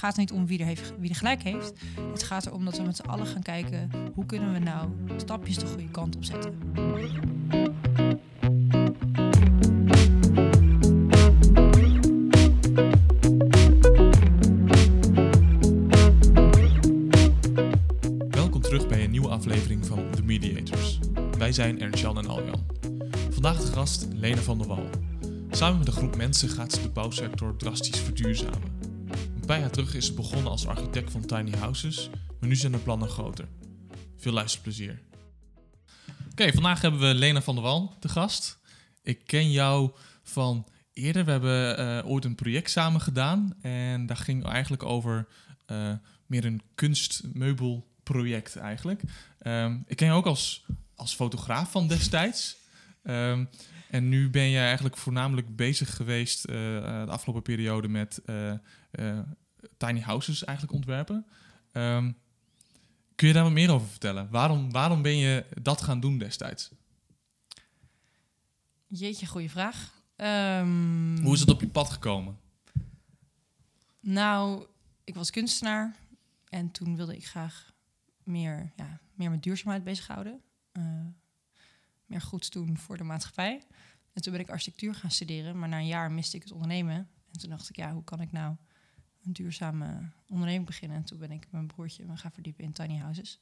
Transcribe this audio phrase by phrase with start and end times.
[0.00, 1.72] gaat er niet om wie er, heeft, wie er gelijk heeft.
[2.12, 5.58] Het gaat erom dat we met z'n allen gaan kijken hoe kunnen we nou stapjes
[5.58, 6.58] de goede kant op zetten.
[18.28, 20.98] Welkom terug bij een nieuwe aflevering van The Mediators.
[21.38, 22.66] Wij zijn Ernst-Jan en Aljan.
[23.30, 24.88] Vandaag de gast Lena van der Wal.
[25.50, 28.79] Samen met een groep mensen gaat ze de bouwsector drastisch verduurzamen.
[29.50, 32.78] Paar jaar terug is ze begonnen als architect van tiny houses, maar nu zijn de
[32.78, 33.48] plannen groter.
[34.16, 35.02] Veel luisterplezier.
[36.30, 38.58] Oké, vandaag hebben we Lena van der Wal te gast.
[39.02, 39.90] Ik ken jou
[40.22, 41.24] van eerder.
[41.24, 45.28] We hebben eh, ooit een project samen gedaan en daar ging eigenlijk over
[45.66, 45.92] eh,
[46.26, 49.02] meer een kunstmeubelproject eigenlijk.
[49.38, 52.56] Ehm, ik ken je ook als, als fotograaf van destijds.
[53.02, 53.44] Ehm,
[53.90, 56.54] en nu ben je eigenlijk voornamelijk bezig geweest eh,
[57.04, 58.22] de afgelopen periode met
[59.80, 61.26] tiny houses eigenlijk ontwerpen.
[61.72, 62.12] Ehm,
[63.14, 64.30] kun je daar wat meer over vertellen?
[64.30, 66.70] Waarom, waarom ben je dat gaan doen destijds?
[68.86, 70.02] Jeetje, goede vraag.
[70.16, 72.38] Ehm, Hoe is het op je pad gekomen?
[74.00, 74.66] Nou,
[75.04, 75.96] ik was kunstenaar
[76.48, 77.72] en toen wilde ik graag
[78.22, 80.40] meer, ja, meer met duurzaamheid bezighouden.
[80.72, 80.82] Eh
[82.10, 83.66] meer goeds doen voor de maatschappij.
[84.12, 86.94] En toen ben ik architectuur gaan studeren, maar na een jaar miste ik het ondernemen.
[87.32, 88.56] En toen dacht ik, ja, hoe kan ik nou
[89.24, 90.96] een duurzame onderneming beginnen?
[90.96, 93.40] En toen ben ik met mijn broertje me gaan verdiepen in tiny houses.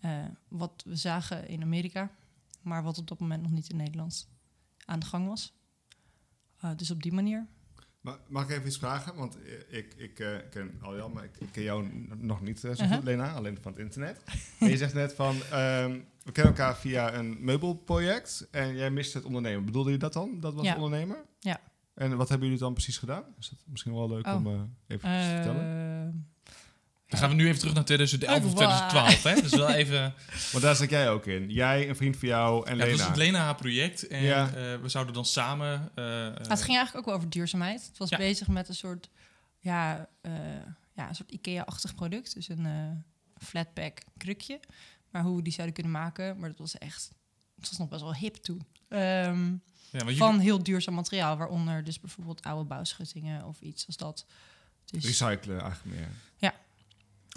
[0.00, 2.10] Eh, wat we zagen in Amerika,
[2.62, 4.28] maar wat op dat moment nog niet in Nederland
[4.84, 5.52] aan de gang was.
[6.60, 7.46] Eh, dus op die manier.
[8.00, 9.14] Ma- Mag ik even iets vragen?
[9.16, 9.36] Want
[9.68, 12.92] ik, ik eh, ken Aljan, maar ik, ik ken jou nog niet zo Uh-huh.
[12.92, 13.32] goed, Lena.
[13.32, 14.22] Alleen van het internet.
[14.60, 18.48] en je zegt net van, ehm, we kennen elkaar via een meubelproject.
[18.50, 19.64] En jij mist het ondernemen.
[19.64, 20.40] Bedoelde je dat dan?
[20.40, 20.74] Dat was Ja.
[20.74, 21.24] ondernemer?
[21.40, 21.60] Ja.
[21.94, 23.24] En wat hebben jullie dan precies gedaan?
[23.38, 24.34] Is dat misschien wel leuk Oh.
[24.34, 24.52] om eh,
[24.86, 25.62] even te vertellen?
[26.06, 26.20] Eh,
[27.06, 29.22] Dan gaan we nu even terug naar 2011 of Oh, 2012.
[29.22, 29.40] Hè?
[29.40, 30.14] Dus wel even.
[30.52, 31.50] Want daar zit jij ook in.
[31.50, 32.98] Jij, een vriend van jou en Ja, het Lena.
[32.98, 34.06] was het Lena haar project.
[34.06, 34.46] En Ja.
[34.48, 35.90] eh, we zouden dan samen.
[35.94, 37.86] eh, eh, het ging eigenlijk ook wel over duurzaamheid.
[37.86, 38.16] Het was Ja.
[38.16, 39.10] bezig met een soort,
[39.58, 40.32] ja, eh,
[40.92, 42.34] ja, een soort IKEA-achtig product.
[42.34, 42.90] Dus een eh
[43.46, 44.60] flatpack krukje.
[45.10, 46.38] Maar hoe we die zouden kunnen maken.
[46.38, 47.10] Maar dat was echt,
[47.56, 48.66] het was nog best wel hip toen.
[48.88, 49.52] Ehm,
[49.98, 51.36] ja, van heel duurzaam materiaal.
[51.36, 54.26] Waaronder dus bijvoorbeeld oude bouwschuttingen of iets als dat.
[54.84, 56.08] Dus Recyclen eigenlijk meer.
[56.36, 56.54] Ja.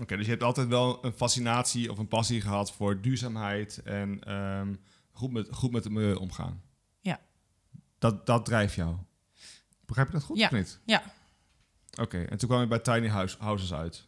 [0.01, 4.23] Oké, dus je hebt altijd wel een fascinatie of een passie gehad voor duurzaamheid en
[4.23, 4.73] ehm,
[5.11, 6.61] goed, met, goed met het milieu omgaan.
[6.99, 7.19] Ja.
[7.99, 8.95] Dat, dat drijft jou.
[9.85, 10.45] Begrijp ik dat goed Ja.
[10.45, 10.79] of niet?
[10.85, 11.03] Ja.
[12.01, 14.07] Oké, en toen kwam je bij Tiny House, Houses uit.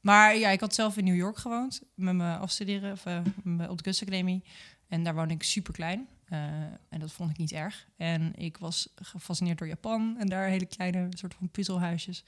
[0.00, 3.20] Maar ja, ik had zelf in New York gewoond met mijn afstuderen of, eh,
[3.68, 4.44] op de kunstacademie.
[4.88, 6.08] En daar woonde ik super klein.
[6.28, 7.86] En dat vond ik niet erg.
[7.96, 12.24] En ik was gefascineerd door Japan en daar hele kleine soort van puzzelhuisjes.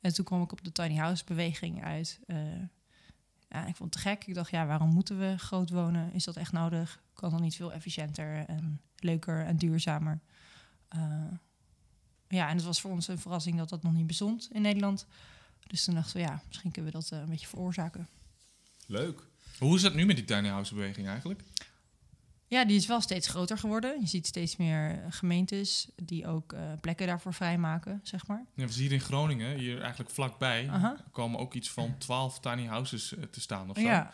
[0.00, 2.20] En toen kwam ik op de tiny house beweging uit.
[2.26, 2.36] Eh,
[3.48, 4.24] ja, ik vond het te gek.
[4.26, 6.12] Ik dacht, ja, waarom moeten we groot wonen?
[6.12, 7.02] Is dat echt nodig?
[7.14, 10.20] Kan dan niet veel efficiënter en leuker en duurzamer?
[10.88, 11.32] Eh,
[12.28, 15.06] ja, en het was voor ons een verrassing dat dat nog niet bestond in Nederland.
[15.66, 18.08] Dus toen dachten we, ja, misschien kunnen we dat eh, een beetje veroorzaken.
[18.86, 19.22] Leuk.
[19.58, 21.42] Hoe is het nu met die tiny house beweging eigenlijk?
[22.50, 24.00] Ja, die is wel steeds groter geworden.
[24.00, 28.44] Je ziet steeds meer gemeentes die ook eh, plekken daarvoor vrijmaken, zeg maar.
[28.54, 30.70] Ja, we zien hier in Groningen, hier eigenlijk vlakbij,
[31.12, 33.82] komen ook iets van 12 tiny houses eh, te staan of zo.
[33.82, 34.10] Ja,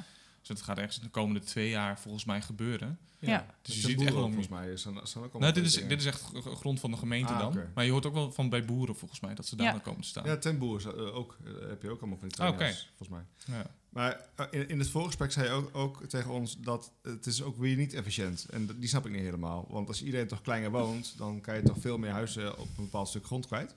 [0.47, 2.99] Dus dat gaat ergens in de komende twee jaar volgens mij gebeuren.
[3.19, 3.47] Ja.
[3.63, 4.71] Dus je ziet boeren echt wel volgens mij.
[4.73, 5.89] Ook allemaal Nou, dit, is, dingen.
[5.89, 7.59] dit is echt grond van de gemeente Ah, dan.
[7.75, 9.73] Maar je hoort ook wel van bij boeren volgens mij, dat ze daar Ja.
[9.73, 10.25] dan komen te staan.
[10.27, 12.57] Ja, ten boer eh, ook, eh, heb je ook allemaal van die Ah,
[12.97, 13.23] volgens mij.
[13.47, 13.67] Ja.
[13.89, 17.43] Maar eh, in, in het voorgesprek zei je ook, ook tegen ons dat het is
[17.43, 18.47] ook weer niet efficiënt.
[18.51, 19.67] En dat- die snap ik niet helemaal.
[19.71, 22.85] Want als iedereen toch kleiner woont, dan kan je toch veel meer huizen op een
[22.85, 23.75] bepaald stuk grond kwijt.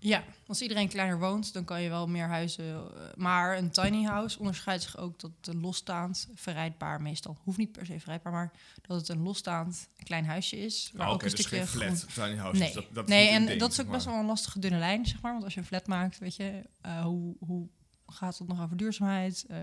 [0.00, 2.64] Ja, als iedereen kleiner woont, dan kan je wel meer huizen.
[2.64, 7.58] eh, maar een tiny house onderscheidt zich ook dat het een losstaand, verrijdbaar meestal, hoeft
[7.58, 8.52] niet per se verrijdbaar, maar
[8.82, 10.90] dat het een losstaand klein huisje is.
[10.94, 12.74] Waar Ah, ook een dus stukje geen flat tiny houses.
[12.74, 14.14] Nee, Dat, nee en ding, dat is ook best maar.
[14.14, 15.32] wel een lastige dunne lijn, zeg maar.
[15.32, 17.68] Want als je een flat maakt, weet je, eh, hoe, hoe
[18.06, 19.44] gaat het nog over duurzaamheid?
[19.48, 19.58] Eh,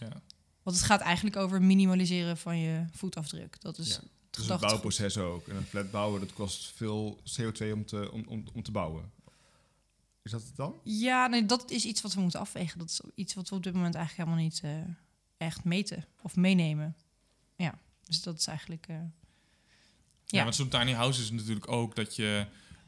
[0.00, 0.08] Ja.
[0.62, 3.60] Want het gaat eigenlijk over minimaliseren van je voetafdruk.
[3.60, 3.94] Dat is Ja.
[3.94, 5.48] het Dus het bouwproces ook.
[5.48, 9.10] En een flat bouwen, dat kost veel CO2 om te, om, om, om te bouwen.
[10.24, 10.80] Is dat het dan?
[10.84, 12.78] Ja, nee, dat is iets wat we moeten afwegen.
[12.78, 16.36] Dat is iets wat we op dit moment eigenlijk helemaal niet eh, echt meten of
[16.36, 16.96] meenemen.
[17.56, 18.86] Ja, dus dat is eigenlijk...
[18.88, 20.42] eh, Ja, Ja.
[20.42, 22.46] want zo'n tiny house is natuurlijk ook dat je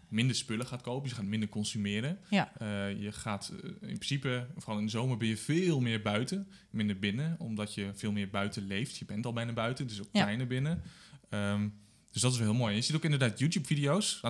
[0.09, 1.03] minder spullen gaat kopen.
[1.03, 2.19] Dus je gaat minder consumeren.
[2.31, 6.49] ja, Eh, je gaat in principe, vooral in de zomer, ben je veel meer buiten,
[6.71, 8.97] minder binnen, omdat je veel meer buiten leeft.
[8.97, 10.23] Je bent al bijna buiten, dus ook Ja.
[10.23, 10.83] kleiner binnen.
[11.29, 11.69] Ehm,
[12.13, 12.75] dus dat is wel heel mooi.
[12.75, 14.21] Je ziet ook inderdaad YouTube-video's.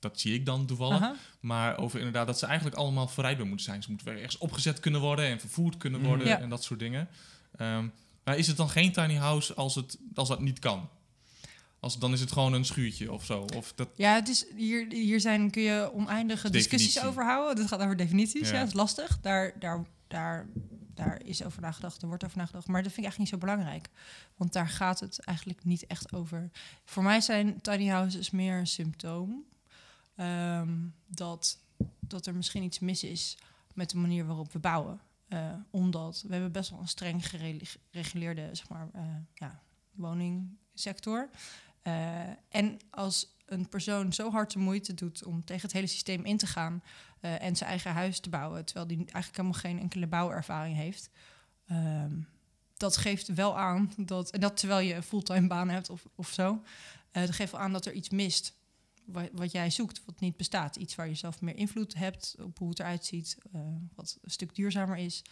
[0.00, 1.10] Dat zie ik dan toevallig.
[1.40, 3.82] Maar over inderdaad dat ze eigenlijk allemaal verrijdbaar moeten zijn.
[3.82, 6.08] Ze moeten weer ergens opgezet kunnen worden en vervoerd kunnen Mhm.
[6.08, 7.08] worden en dat soort dingen.
[7.56, 7.86] Ehm,
[8.24, 10.88] maar is het dan geen tiny house als, het, als dat niet kan?
[11.80, 13.46] Als, dan is het gewoon een schuurtje of zo.
[13.56, 17.08] Of dat, Ja, het is, hier, hier zijn, kun je oneindige discussies Definitie.
[17.20, 17.56] over houden.
[17.56, 18.54] Dat gaat over definities, Ja.
[18.54, 18.58] ja.
[18.60, 19.18] dat is lastig.
[19.20, 20.46] Daar, daar, daar,
[20.94, 22.66] daar is over nagedacht, er wordt over nagedacht.
[22.66, 23.88] Maar dat vind ik eigenlijk niet zo belangrijk.
[24.36, 26.50] Want daar gaat het eigenlijk niet echt over.
[26.84, 29.44] Voor mij zijn tiny houses meer een symptoom.
[30.20, 31.58] Ehm, dat,
[32.00, 33.36] dat er misschien iets mis is
[33.74, 35.00] met de manier waarop we bouwen.
[35.28, 39.02] Eh, omdat we hebben best wel een streng gereguleerde zeg maar, eh,
[39.34, 41.30] ja, woningsector.
[41.82, 46.24] Eh, en als een persoon zo hard de moeite doet om tegen het hele systeem
[46.24, 46.82] in te gaan
[47.20, 51.10] en zijn eigen huis te bouwen, terwijl die eigenlijk helemaal geen enkele bouwervaring heeft,
[51.66, 52.12] ehm,
[52.76, 56.28] dat geeft wel aan dat, en dat terwijl je een fulltime baan hebt of, of
[56.28, 56.62] zo,
[57.10, 58.54] dat geeft wel aan dat er iets mist.
[59.12, 60.76] Wat, wat jij zoekt, wat niet bestaat.
[60.76, 63.38] Iets waar je zelf meer invloed hebt op hoe het eruit ziet.
[63.52, 63.60] eh,
[63.94, 65.22] wat een stuk duurzamer is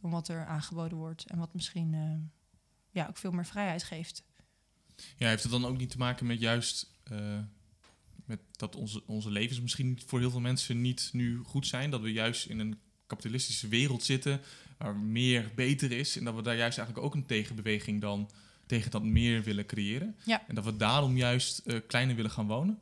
[0.00, 1.24] dan wat er aangeboden wordt.
[1.24, 2.30] En wat misschien eh,
[2.90, 4.22] ja, ook veel meer vrijheid geeft.
[5.16, 7.38] ja, heeft het dan ook niet te maken met juist eh,
[8.24, 11.90] met dat onze, onze levens misschien voor heel veel mensen niet nu goed zijn?
[11.90, 14.40] Dat we juist in een kapitalistische wereld zitten
[14.78, 16.16] waar meer beter is.
[16.16, 18.30] En dat we daar juist eigenlijk ook een tegenbeweging dan
[18.66, 20.16] tegen dat meer willen creëren.
[20.24, 20.48] Ja.
[20.48, 22.78] En dat we daarom juist kleiner willen gaan wonen.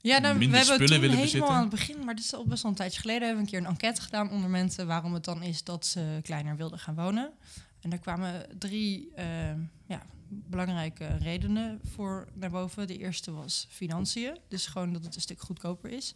[0.00, 1.48] Ja, nou, we hebben toen helemaal bezitten.
[1.48, 3.58] aan het begin, maar dit is al best wel een tijdje geleden, hebben we een
[3.58, 6.94] keer een enquête gedaan onder mensen waarom het dan is dat ze kleiner wilden gaan
[6.94, 7.32] wonen.
[7.80, 9.26] En daar kwamen drie eh,
[9.86, 12.86] ja, belangrijke redenen voor naar boven.
[12.86, 16.14] De eerste was financiën, dus gewoon dat het een stuk goedkoper is.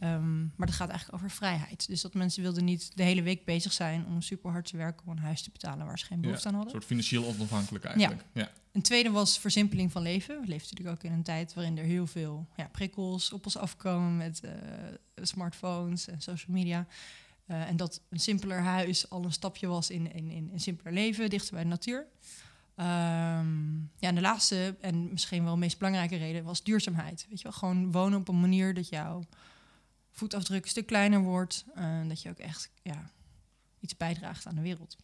[0.00, 1.86] Ehm, maar dat gaat eigenlijk over vrijheid.
[1.86, 5.06] Dus dat mensen wilden niet de hele week bezig zijn om super hard te werken
[5.06, 6.74] om een huis te betalen waar ze geen behoefte aan Een hadden.
[6.74, 8.24] soort financieel onafhankelijk eigenlijk.
[8.32, 8.50] Ja.
[8.72, 10.40] Een tweede was versimpeling van leven.
[10.40, 13.56] We leven natuurlijk ook in een tijd waarin er heel veel ja, prikkels op ons
[13.56, 14.52] afkomen met eh,
[15.22, 16.86] smartphones en social media.
[17.46, 20.92] Eh, en dat een simpeler huis al een stapje was in, in, in een simpeler
[20.92, 22.06] leven, dichter bij de natuur.
[22.74, 27.26] Ehm, ja, en de laatste en misschien wel meest belangrijke reden was duurzaamheid.
[27.28, 29.24] Weet je wel, gewoon wonen op een manier dat jouw
[30.18, 31.64] voetafdruk een stuk kleiner wordt.
[31.74, 33.10] En dat je ook echt ja,
[33.80, 34.96] iets bijdraagt aan de wereld.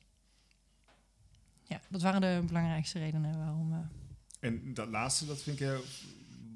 [1.62, 3.72] Ja, dat waren de belangrijkste redenen waarom.
[3.72, 3.78] eh,
[4.48, 5.68] En dat laatste, dat vind ik,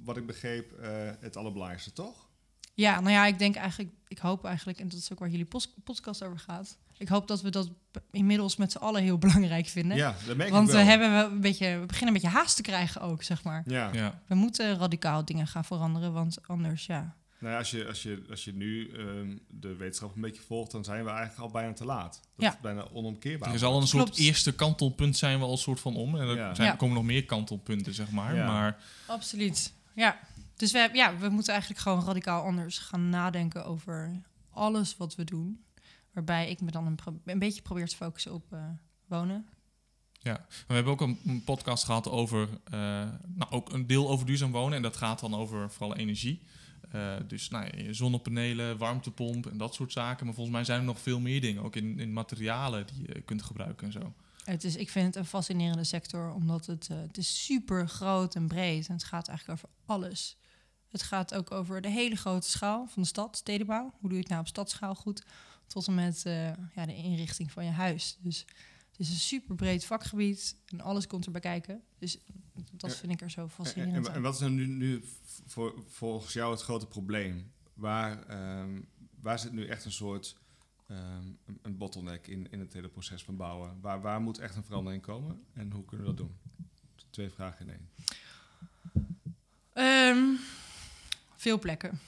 [0.05, 0.89] wat ik begreep, eh,
[1.21, 2.27] het allerbelangrijkste, toch?
[2.75, 5.49] Ja, nou ja, ik denk eigenlijk, ik hoop eigenlijk, en dat is ook waar jullie
[5.85, 6.79] podcast over gaat.
[6.99, 7.71] Ik hoop dat we dat
[8.11, 9.97] inmiddels met z'n allen heel belangrijk vinden.
[9.97, 10.87] Ja, dat merk Want ik we, wel.
[10.89, 13.63] hebben wel een beetje, we beginnen een beetje haast te krijgen ook, zeg maar.
[13.67, 13.93] Ja.
[13.93, 14.23] Ja.
[14.27, 17.17] We moeten radicaal dingen gaan veranderen, want anders, ja.
[17.40, 20.70] Nou ja, als, je, als, je, als je nu ehm, de wetenschap een beetje volgt,
[20.70, 22.20] dan zijn we eigenlijk al bijna te laat.
[22.37, 22.52] Dat Ja.
[22.52, 23.52] is bijna onomkeerbaar.
[23.52, 24.19] Er zal een soort Klopt.
[24.19, 26.14] eerste kantelpunt zijn we al een soort van om.
[26.17, 26.55] En er Ja.
[26.55, 26.76] zijn, Ja.
[26.76, 28.35] komen nog meer kantelpunten, zeg maar.
[28.35, 28.46] Ja.
[28.46, 29.73] Maar Absoluut.
[29.94, 30.19] Ja.
[30.56, 34.20] Dus we, ja, we moeten eigenlijk gewoon radicaal anders gaan nadenken over
[34.50, 35.64] alles wat we doen.
[36.12, 38.64] Waarbij ik me dan een, pro- een beetje probeer te focussen op eh,
[39.06, 39.46] wonen.
[40.12, 42.79] Ja, we hebben ook een, een podcast gehad over, eh,
[43.26, 44.76] nou ook een deel over duurzaam wonen.
[44.76, 46.43] En dat gaat dan over vooral energie.
[46.90, 50.26] Eh, dus nou, zonnepanelen, warmtepomp en dat soort zaken.
[50.26, 53.20] Maar volgens mij zijn er nog veel meer dingen, ook in, in materialen die je
[53.20, 54.12] kunt gebruiken en zo.
[54.44, 58.35] Het is, ik vind het een fascinerende sector, omdat het, eh, het is super groot
[58.35, 58.88] en breed.
[58.88, 60.37] En het gaat eigenlijk over alles.
[60.88, 63.94] Het gaat ook over de hele grote schaal van de stad, stedenbouw.
[64.00, 65.23] Hoe doe je het nou op stadsschaal goed?
[65.67, 68.18] Tot en met eh, ja, de inrichting van je huis.
[68.21, 68.45] Dus
[68.99, 71.83] is een super breed vakgebied en alles komt erbij kijken.
[71.99, 72.19] Dus
[72.71, 75.05] dat vind ik er zo En, fascinerend en, en wat is nou nu, nu
[75.47, 77.52] voor, volgens jou het grote probleem?
[77.75, 78.81] Waar, ehm,
[79.21, 80.37] waar zit nu echt een soort
[80.87, 83.81] een, een bottleneck in, in het hele proces van bouwen?
[83.81, 86.37] Waar, waar moet echt een verandering komen en hoe kunnen we dat doen?
[87.11, 87.88] Twee vragen in één.
[89.73, 90.35] Ehm,
[91.37, 92.00] veel plekken.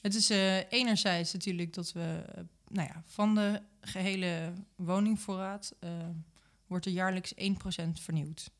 [0.00, 5.90] Het is eh, enerzijds natuurlijk dat we, eh, nou ja, van de gehele woningvoorraad eh,
[6.68, 8.50] wordt er jaarlijks 1% vernieuwd.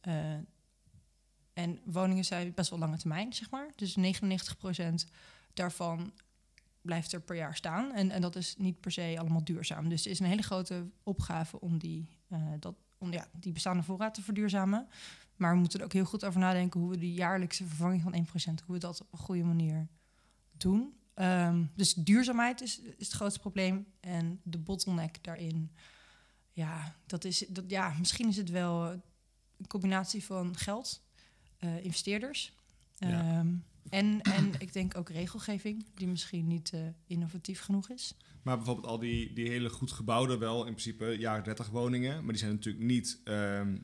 [0.00, 0.34] Eh,
[1.52, 3.70] en woningen zijn best wel lange termijn, zeg maar.
[3.76, 5.06] Dus 99%
[5.54, 6.12] daarvan
[6.80, 7.92] blijft er per jaar staan.
[7.92, 9.88] En, en dat is niet per se allemaal duurzaam.
[9.88, 13.82] Dus het is een hele grote opgave om die, eh, dat, om, ja, die bestaande
[13.82, 14.88] voorraad te verduurzamen.
[15.36, 18.14] Maar we moeten er ook heel goed over nadenken hoe we die jaarlijkse vervanging van
[18.14, 19.88] 1%, hoe we dat op een goede manier
[20.50, 20.92] doen.
[21.14, 23.86] Ehm, dus duurzaamheid is, is het grootste probleem.
[24.00, 25.70] En de bottleneck daarin,
[26.58, 28.98] ja, dat is, dat, ja misschien is het wel eh,
[29.56, 31.02] een combinatie van geld,
[31.58, 32.52] eh, investeerders.
[32.96, 33.08] Ja.
[33.08, 33.54] Ehm,
[33.88, 38.14] en, en ik denk ook regelgeving, die misschien niet eh, innovatief genoeg is.
[38.42, 42.32] Maar bijvoorbeeld al die, die hele goed gebouwde, wel in principe jaren 30 woningen, maar
[42.32, 43.80] die zijn natuurlijk niet ehm, eh,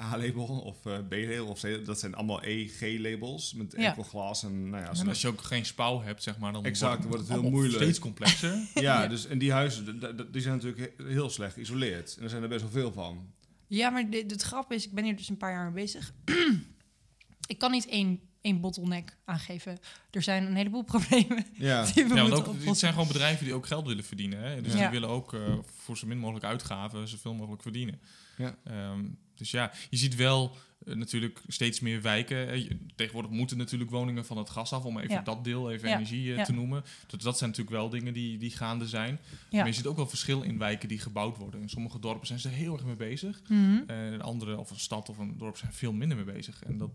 [0.00, 1.84] A-label of eh, B-label of C.
[1.84, 3.88] Dat zijn allemaal E-G-labels met Ja.
[3.88, 4.42] enkel glas.
[4.42, 7.10] En, nou ja, En als je ook geen spouw hebt, zeg maar, dan Exact, dan
[7.10, 7.82] wordt het heel moeilijk.
[7.82, 8.54] steeds complexer.
[8.74, 9.06] ja, Ja.
[9.06, 10.00] dus en die huizen,
[10.32, 12.16] die zijn natuurlijk he- heel slecht geïsoleerd.
[12.16, 13.32] En er zijn er best wel veel van.
[13.66, 16.12] Ja, maar de, het grap is, ik ben hier dus een paar jaar mee bezig.
[17.46, 19.78] ik kan niet één, één bottleneck aangeven.
[20.10, 23.44] Er zijn een heleboel problemen Ja, die we Ja, want ook, het zijn gewoon bedrijven
[23.44, 24.42] die ook geld willen verdienen.
[24.42, 24.60] Hè?
[24.62, 24.78] Dus Ja.
[24.78, 28.00] die willen ook eh, voor zo min mogelijk uitgaven zoveel mogelijk verdienen.
[28.36, 28.56] Ja.
[28.64, 29.04] Ehm,
[29.38, 32.48] dus ja, je ziet wel eh, natuurlijk steeds meer wijken.
[32.48, 35.22] Eh, Tegenwoordig moeten natuurlijk woningen van het gas af, om even Ja.
[35.22, 35.94] dat deel, even Ja.
[35.94, 36.84] energie eh, te noemen.
[37.06, 39.18] Dat, dat zijn natuurlijk wel dingen die, die gaande zijn.
[39.50, 41.60] Maar je ziet ook wel verschil in wijken die gebouwd worden.
[41.60, 43.40] In sommige dorpen zijn ze er heel erg mee bezig.
[43.48, 43.82] Mhm.
[43.86, 46.62] En in andere, of een stad of een dorp, zijn veel minder mee bezig.
[46.62, 46.90] En dat,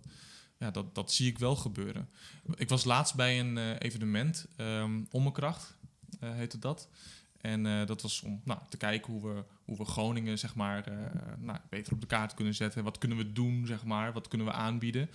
[0.59, 2.09] ja, dat, dat zie ik wel gebeuren.
[2.55, 5.75] Ik was laatst bij een evenement, ehm Ommekracht
[6.19, 6.89] heette dat.
[7.43, 10.87] En eh, dat was om nou, te kijken hoe we, hoe we Groningen zeg maar,
[10.87, 10.95] eh,
[11.39, 12.83] nou, beter op de kaart kunnen zetten.
[12.83, 15.09] Wat kunnen we doen, zeg maar, wat kunnen we aanbieden.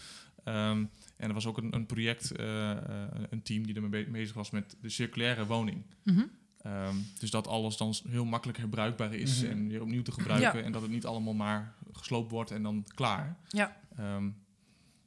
[0.44, 0.84] Ehm,
[1.16, 4.34] en er was ook een, een project, eh, eh, een team die ermee be- bezig
[4.34, 5.82] was met de circulaire woning.
[6.04, 6.24] Mhm.
[6.62, 9.50] Ehm, dus dat alles dan heel makkelijk herbruikbaar is Mhm.
[9.50, 10.58] en weer opnieuw te gebruiken.
[10.58, 10.64] Ja.
[10.64, 13.36] En dat het niet allemaal maar gesloopt wordt en dan klaar.
[13.48, 13.76] Ja.
[13.96, 14.30] Ehm,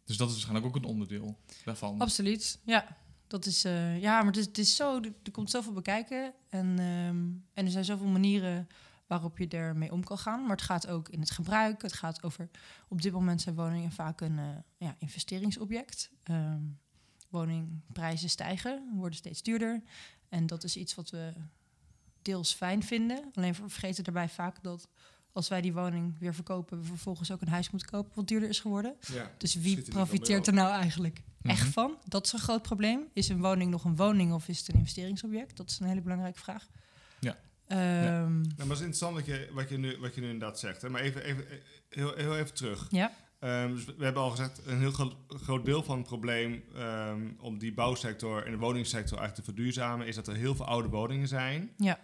[0.05, 1.99] dus dat is waarschijnlijk ook een onderdeel daarvan.
[1.99, 2.97] Absoluut, ja.
[3.31, 6.33] Dat is, eh, ja, maar het is, het is zo, er, komt zoveel bekijken.
[6.49, 8.67] En, ehm, en er zijn zoveel manieren
[9.07, 10.41] waarop je ermee om kan gaan.
[10.41, 11.81] Maar het gaat ook in het gebruik.
[11.81, 12.49] Het gaat over,
[12.87, 14.45] op dit moment zijn woningen vaak een eh,
[14.77, 16.11] ja, investeringsobject.
[16.23, 16.61] Ehm,
[17.29, 19.83] woningprijzen stijgen, worden steeds duurder.
[20.29, 21.33] En dat is iets wat we
[22.21, 23.31] deels fijn vinden.
[23.33, 24.87] Alleen we vergeten daarbij vaak dat
[25.33, 26.79] als wij die woning weer verkopen...
[26.79, 28.95] we vervolgens ook een huis moeten kopen wat duurder is geworden.
[29.13, 29.31] ja.
[29.37, 31.71] Dus wie er profiteert er nou eigenlijk echt Mhm.
[31.71, 31.97] van?
[32.05, 33.01] Dat is een groot probleem.
[33.13, 35.57] Is een woning nog een woning of is het een investeringsobject?
[35.57, 36.67] Dat is een hele belangrijke vraag.
[37.19, 37.37] Ja.
[37.67, 37.79] Ehm,
[38.41, 40.81] Nou, maar het is interessant wat je, wat je, nu, wat je nu inderdaad zegt.
[40.81, 40.89] Hè?
[40.89, 41.45] Maar even, even,
[41.89, 42.87] heel, heel even terug.
[42.89, 43.11] ja.
[43.39, 47.21] Ehm, dus we hebben al gezegd, een heel groot, groot deel van het probleem ehm,
[47.39, 50.89] om die bouwsector en de woningsector eigenlijk te verduurzamen, is dat er heel veel oude
[50.89, 51.71] woningen zijn.
[51.77, 51.99] Ja.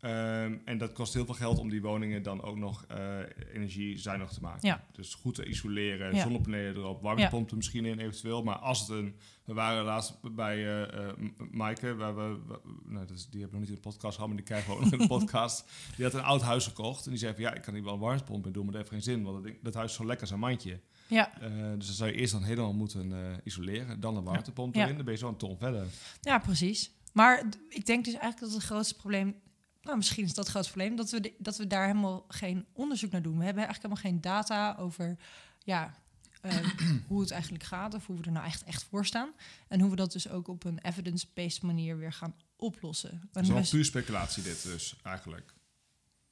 [0.00, 3.18] Ehm, en dat kost heel veel geld om die woningen dan ook nog eh
[3.54, 4.68] energiezuinig te maken.
[4.68, 4.84] Ja.
[4.92, 6.22] Dus goed te isoleren, Ja.
[6.22, 8.42] zonnepanelen erop, warmtepompen misschien in eventueel.
[8.42, 9.14] Maar als het een...
[9.44, 12.38] We waren laatst bij M- Maaike, waar we...
[12.84, 14.68] nou, dat is, die hebben we nog niet in de podcast gehad, maar die krijgen
[14.70, 15.70] we ook nog in de podcast.
[15.96, 17.42] Die had een oud huis gekocht en die zei van...
[17.42, 19.22] Ja, ik kan hier wel een warmtepomp in doen, maar dat heeft geen zin.
[19.24, 20.80] Want dat, huis is zo lekker als een mandje.
[21.06, 21.32] Ja.
[21.76, 23.12] Dus dan zou je eerst dan helemaal moeten
[23.44, 24.00] isoleren.
[24.00, 24.94] Dan een warmtepomp erin.
[24.96, 25.86] Dan ben je zo een ton verder.
[26.20, 26.90] ja, precies.
[27.12, 29.34] Maar ik denk dus eigenlijk dat het grootste probleem...
[29.82, 30.96] Nou, misschien is dat het grootste probleem...
[30.96, 33.38] dat we, de- dat we daar helemaal geen onderzoek naar doen.
[33.38, 35.16] We hebben eigenlijk helemaal geen data over...
[35.58, 35.94] Ja,
[36.40, 36.56] eh,
[37.08, 39.30] hoe het eigenlijk gaat of hoe we er nou echt, echt voor staan.
[39.68, 43.28] En hoe we dat dus ook op een evidence-based manier weer gaan oplossen.
[43.32, 45.54] En is wel we- puur speculatie dit dus, eigenlijk.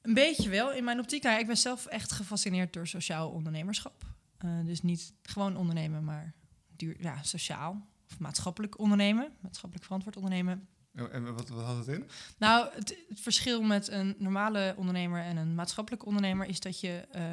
[0.01, 1.23] Een beetje wel, in mijn optiek.
[1.23, 4.03] Nou, ik ben zelf echt gefascineerd door sociaal ondernemerschap.
[4.37, 6.33] Eh, dus niet gewoon ondernemen, maar
[6.75, 9.31] duur, ja, sociaal of maatschappelijk ondernemen.
[9.41, 10.67] Maatschappelijk verantwoord ondernemen.
[10.93, 12.09] En, wat, wat had het in?
[12.37, 17.07] Nou, het, het verschil met een normale ondernemer en een maatschappelijk ondernemer is dat je
[17.11, 17.23] eh,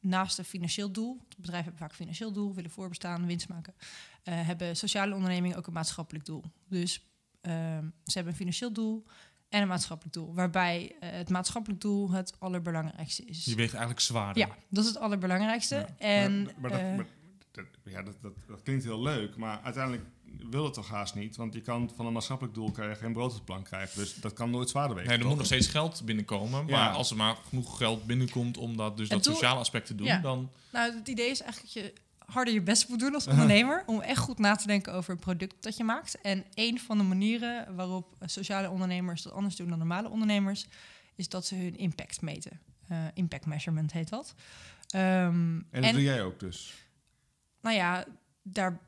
[0.00, 3.74] naast een financieel doel, bedrijven hebben vaak een financieel doel, willen voorbestaan, winst maken,
[4.22, 6.44] eh, hebben sociale ondernemingen ook een maatschappelijk doel.
[6.68, 7.06] Dus
[7.40, 9.04] ehm, ze hebben een financieel doel
[9.48, 13.44] en een maatschappelijk doel, waarbij eh, het maatschappelijk doel het allerbelangrijkste is.
[13.44, 14.46] Je weegt eigenlijk zwaarder.
[14.46, 15.74] Ja, dat is het allerbelangrijkste.
[15.74, 15.98] Ja.
[15.98, 17.06] En maar, maar dat, maar
[17.56, 20.04] dat- ja, dat, dat, dat klinkt heel leuk, maar uiteindelijk
[20.50, 21.36] wil het toch haast niet.
[21.36, 23.98] Want je kan van een maatschappelijk doel kan je geen brood op plank krijgen.
[23.98, 25.10] Dus dat kan nooit zwaarder wegen.
[25.10, 26.66] Nee, er moet nog steeds geld binnenkomen.
[26.66, 26.72] Ja.
[26.72, 29.86] Maar als er maar genoeg geld binnenkomt om dat, dus Het dat doel- sociale aspect
[29.86, 30.20] te doen, Ja.
[30.20, 30.50] dan...
[30.72, 31.92] nou, het idee is eigenlijk dat je
[32.32, 33.82] harder je best moet doen als ondernemer.
[33.86, 36.20] om echt goed na te denken over het product dat je maakt.
[36.20, 40.66] En een van de manieren waarop sociale ondernemers dat anders doen dan normale ondernemers,
[41.16, 42.60] is dat ze hun impact meten.
[42.88, 44.34] Eh, impact measurement heet dat.
[44.86, 46.74] Ehm, En dat en doe jij ook dus.
[47.66, 48.04] Nou ja,
[48.42, 48.78] daar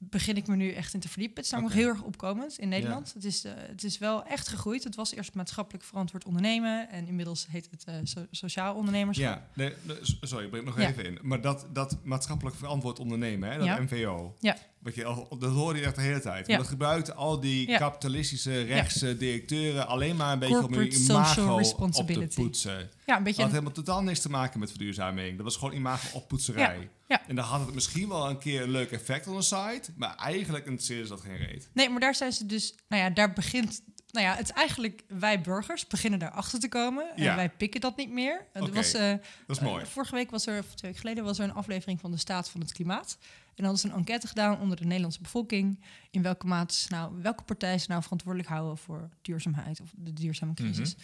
[0.00, 1.36] begin ik me nu echt in te verdiepen.
[1.36, 3.14] Het is namelijk heel erg opkomend in Nederland.
[3.14, 4.84] Het, is, eh, het is wel echt gegroeid.
[4.84, 6.88] Het was eerst maatschappelijk verantwoord ondernemen.
[6.90, 9.26] En inmiddels heet het eh, so- sociaal ondernemerschap.
[9.26, 9.72] Ja, nee,
[10.20, 10.90] sorry, ik breng het nog Ja.
[10.90, 11.18] even in.
[11.22, 13.80] Maar dat, dat maatschappelijk verantwoord ondernemen, hè, dat Ja.
[13.80, 14.34] MVO.
[14.38, 14.56] Ja.
[14.78, 16.46] Wat je al, dat hoorde je echt de hele tijd.
[16.46, 16.52] Ja.
[16.52, 17.78] Maar dat gebruikten al die Ja.
[17.78, 22.90] kapitalistische rechtse directeuren alleen maar een beetje om hun imago op te poetsen.
[23.06, 25.34] Ja, een beetje Dat had een- helemaal totaal niks te maken met verduurzaming.
[25.36, 26.78] Dat was gewoon imago oppoetserij.
[26.78, 27.28] Ja, ja.
[27.28, 30.14] En dan had het misschien wel een keer een leuk effect op de site, maar
[30.16, 31.68] eigenlijk interesseerde ze dat geen reet.
[31.72, 32.74] Nee, maar daar zijn ze dus...
[32.88, 33.82] Nou ja, daar begint...
[34.10, 35.02] Nou ja, het is eigenlijk...
[35.08, 37.16] Wij burgers beginnen daarachter te komen.
[37.16, 37.36] En Ja.
[37.36, 38.46] wij pikken dat niet meer.
[38.52, 39.10] Er was, eh,
[39.46, 39.86] Dat is eh, mooi.
[39.86, 42.48] vorige week was er, of twee weken geleden, was er een aflevering van de Staat
[42.50, 43.18] van het Klimaat.
[43.58, 45.80] En dan hadden ze een enquête gedaan onder de Nederlandse bevolking.
[46.10, 50.12] In welke mate ze nou, welke partij ze nou verantwoordelijk houden voor duurzaamheid of de
[50.12, 50.96] duurzame crisis.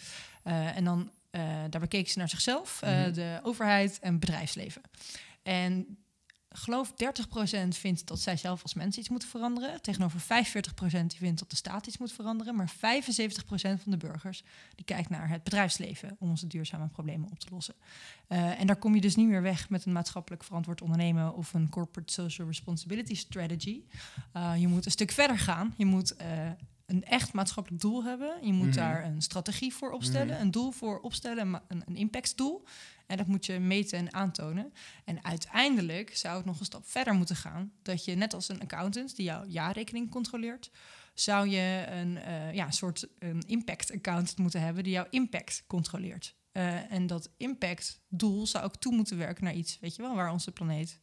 [0.43, 3.13] Eh, en dan eh, daar bekeken ze naar zichzelf, eh, Mhm.
[3.13, 4.81] de overheid en bedrijfsleven.
[5.43, 5.97] En
[6.57, 6.93] geloof 30%
[7.69, 9.81] vindt dat zij zelf als mens iets moeten veranderen.
[9.81, 10.23] Tegenover 45%
[11.07, 12.55] die vindt dat de staat iets moet veranderen.
[12.55, 12.77] Maar 75%
[13.81, 14.43] van de burgers
[14.75, 17.75] die kijkt naar het bedrijfsleven om onze duurzame problemen op te lossen.
[18.29, 21.53] Uh, en daar kom je dus niet meer weg met een maatschappelijk verantwoord ondernemen of
[21.53, 23.81] een corporate social responsibility strategy.
[24.35, 25.73] Uh, je moet een stuk verder gaan.
[25.77, 26.27] Je moet uh,
[26.85, 28.37] een echt maatschappelijk doel hebben.
[28.41, 28.75] Je moet Mhm.
[28.75, 30.41] daar een strategie voor opstellen, Mhm.
[30.41, 32.63] een doel voor opstellen, een, een impactdoel.
[33.07, 34.73] En dat moet je meten en aantonen.
[35.03, 37.71] En uiteindelijk zou het nog een stap verder moeten gaan.
[37.81, 40.71] Dat je net als een accountant die jouw jaarrekening controleert,
[41.13, 46.35] zou je een eh, ja, soort een impact accountant moeten hebben die jouw impact controleert.
[46.51, 50.31] Eh, en dat impactdoel zou ook toe moeten werken naar iets, weet je wel, waar
[50.31, 50.99] onze planeet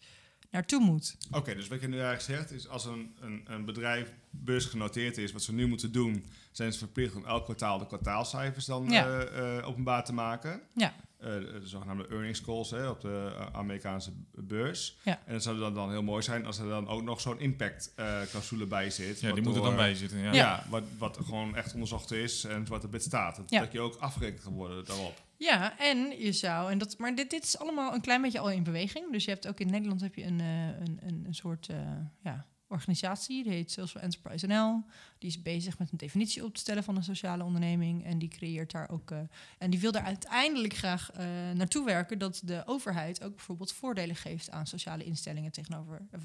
[0.52, 1.16] naartoe moet.
[1.30, 5.32] Oké, dus wat je nu eigenlijk zegt is als een, een, een bedrijf beursgenoteerd is,
[5.32, 9.06] wat ze nu moeten doen, zijn ze verplicht om elk kwartaal de kwartaalcijfers dan Ja.
[9.08, 10.60] eh, eh, openbaar te maken.
[10.74, 10.94] Ja.
[11.18, 14.96] Eh, de zogenaamde earnings calls hè, op de Amerikaanse beurs.
[15.02, 15.20] Ja.
[15.26, 17.92] En het zou dan, dan heel mooi zijn als er dan ook nog zo'n impact
[18.30, 19.20] clausule bij zit.
[19.20, 20.18] Ja, die moet er dan bij zitten.
[20.18, 20.32] Ja.
[20.32, 23.36] Ja, wat, wat gewoon echt onderzocht is en wat erbij staat.
[23.36, 23.60] Dat, Ja.
[23.60, 25.21] dat je ook afgerekend kan worden daarop.
[25.36, 28.50] Ja, en je zou, en dat, maar dit, dit is allemaal een klein beetje al
[28.50, 29.12] in beweging.
[29.12, 31.76] Dus je hebt ook in Nederland heb je een, eh, een, een, een soort eh,
[32.22, 34.84] ja, organisatie, die heet Social Enterprise NL.
[35.18, 38.04] Die is bezig met een definitie op te stellen van een sociale onderneming.
[38.04, 39.18] En die creëert daar ook, eh,
[39.58, 41.10] en die wil daar uiteindelijk graag
[41.54, 46.22] naartoe werken dat de overheid ook bijvoorbeeld voordelen geeft aan sociale instellingen tegenover, of,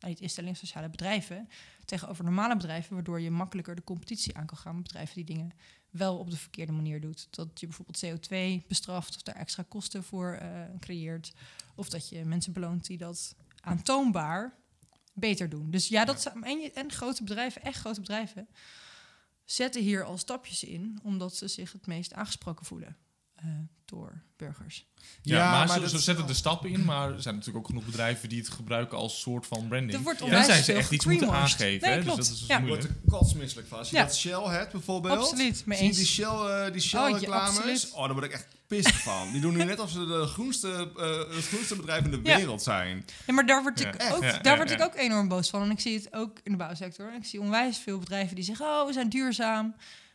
[0.00, 1.48] instellingen, sociale bedrijven,
[1.84, 5.52] tegenover normale bedrijven, waardoor je makkelijker de competitie aan kan gaan met bedrijven die dingen
[5.90, 7.26] wel op de verkeerde manier doet.
[7.30, 11.32] Dat je bijvoorbeeld CO2 bestraft of daar extra kosten voor eh, creëert.
[11.74, 14.58] Of dat je mensen beloont die dat aantoonbaar
[15.14, 15.70] beter doen.
[15.70, 18.48] Dus ja, dat zijn, en, en grote bedrijven, echt grote bedrijven,
[19.44, 22.96] zetten hier al stapjes in, omdat ze zich het meest aangesproken voelen
[23.42, 23.48] eh,
[23.84, 24.86] door burgers.
[25.22, 28.38] Ja, maar, ze, zetten de stappen in, maar er zijn natuurlijk ook genoeg bedrijven die
[28.38, 29.92] het gebruiken als soort van branding.
[29.92, 30.28] Er wordt Ja.
[30.28, 31.88] Tenzij ze echt iets moeten aangeven.
[31.88, 32.20] Nee, dus klopt.
[32.22, 32.62] dat is dus ja.
[32.62, 33.78] wordt er kotsmisselijk van.
[33.78, 34.02] Als je Ja.
[34.02, 35.18] dat Shell hebt bijvoorbeeld.
[35.18, 35.96] Absoluut, mee Zie je eens.
[35.98, 36.26] die Shell,
[36.64, 37.90] eh, die Shell Oh, ja, reclames?
[37.92, 39.32] oh, daar word ik echt pissig van.
[39.32, 42.36] Die doen nu net alsof ze de groenste, eh, het groenste bedrijf in de Ja.
[42.36, 43.04] wereld zijn.
[43.26, 45.62] Ja, maar daar word ik ook, Ja, daar ja, word ik ook enorm boos van.
[45.62, 47.14] En ik zie het ook in de bouwsector.
[47.14, 49.74] Ik zie onwijs veel bedrijven die zeggen: Oh, we zijn duurzaam.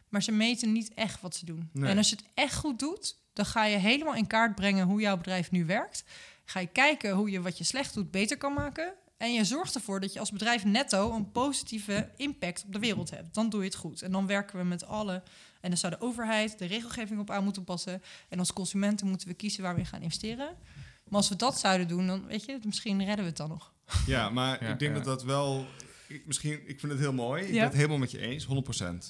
[0.10, 1.70] Maar ze meten niet echt wat ze doen.
[1.74, 1.90] Nee.
[1.92, 5.02] En als je het echt goed doet, dan ga je helemaal in kaart brengen hoe
[5.02, 6.04] jouw bedrijf nu werkt.
[6.46, 8.94] Ga je kijken hoe je wat je slecht doet beter kan maken.
[9.18, 13.10] En je zorgt ervoor dat je als bedrijf netto een positieve impact op de wereld
[13.10, 13.34] hebt.
[13.34, 14.02] Dan doe je het goed.
[14.02, 15.14] En dan werken we met alle.
[15.62, 18.02] En dan zou de overheid de regelgeving op aan moeten passen.
[18.30, 20.56] En als consumenten moeten we kiezen waar we in gaan investeren.
[21.04, 23.74] Maar als we dat zouden doen, dan weet je, misschien redden we het dan nog.
[24.06, 24.98] Ja, maar Ja, ik denk ja.
[24.98, 25.66] dat dat wel...
[26.08, 27.42] Ik, misschien, ik vind het heel mooi.
[27.44, 27.54] Ik Ja.
[27.54, 28.48] ben het helemaal met je eens, 100%.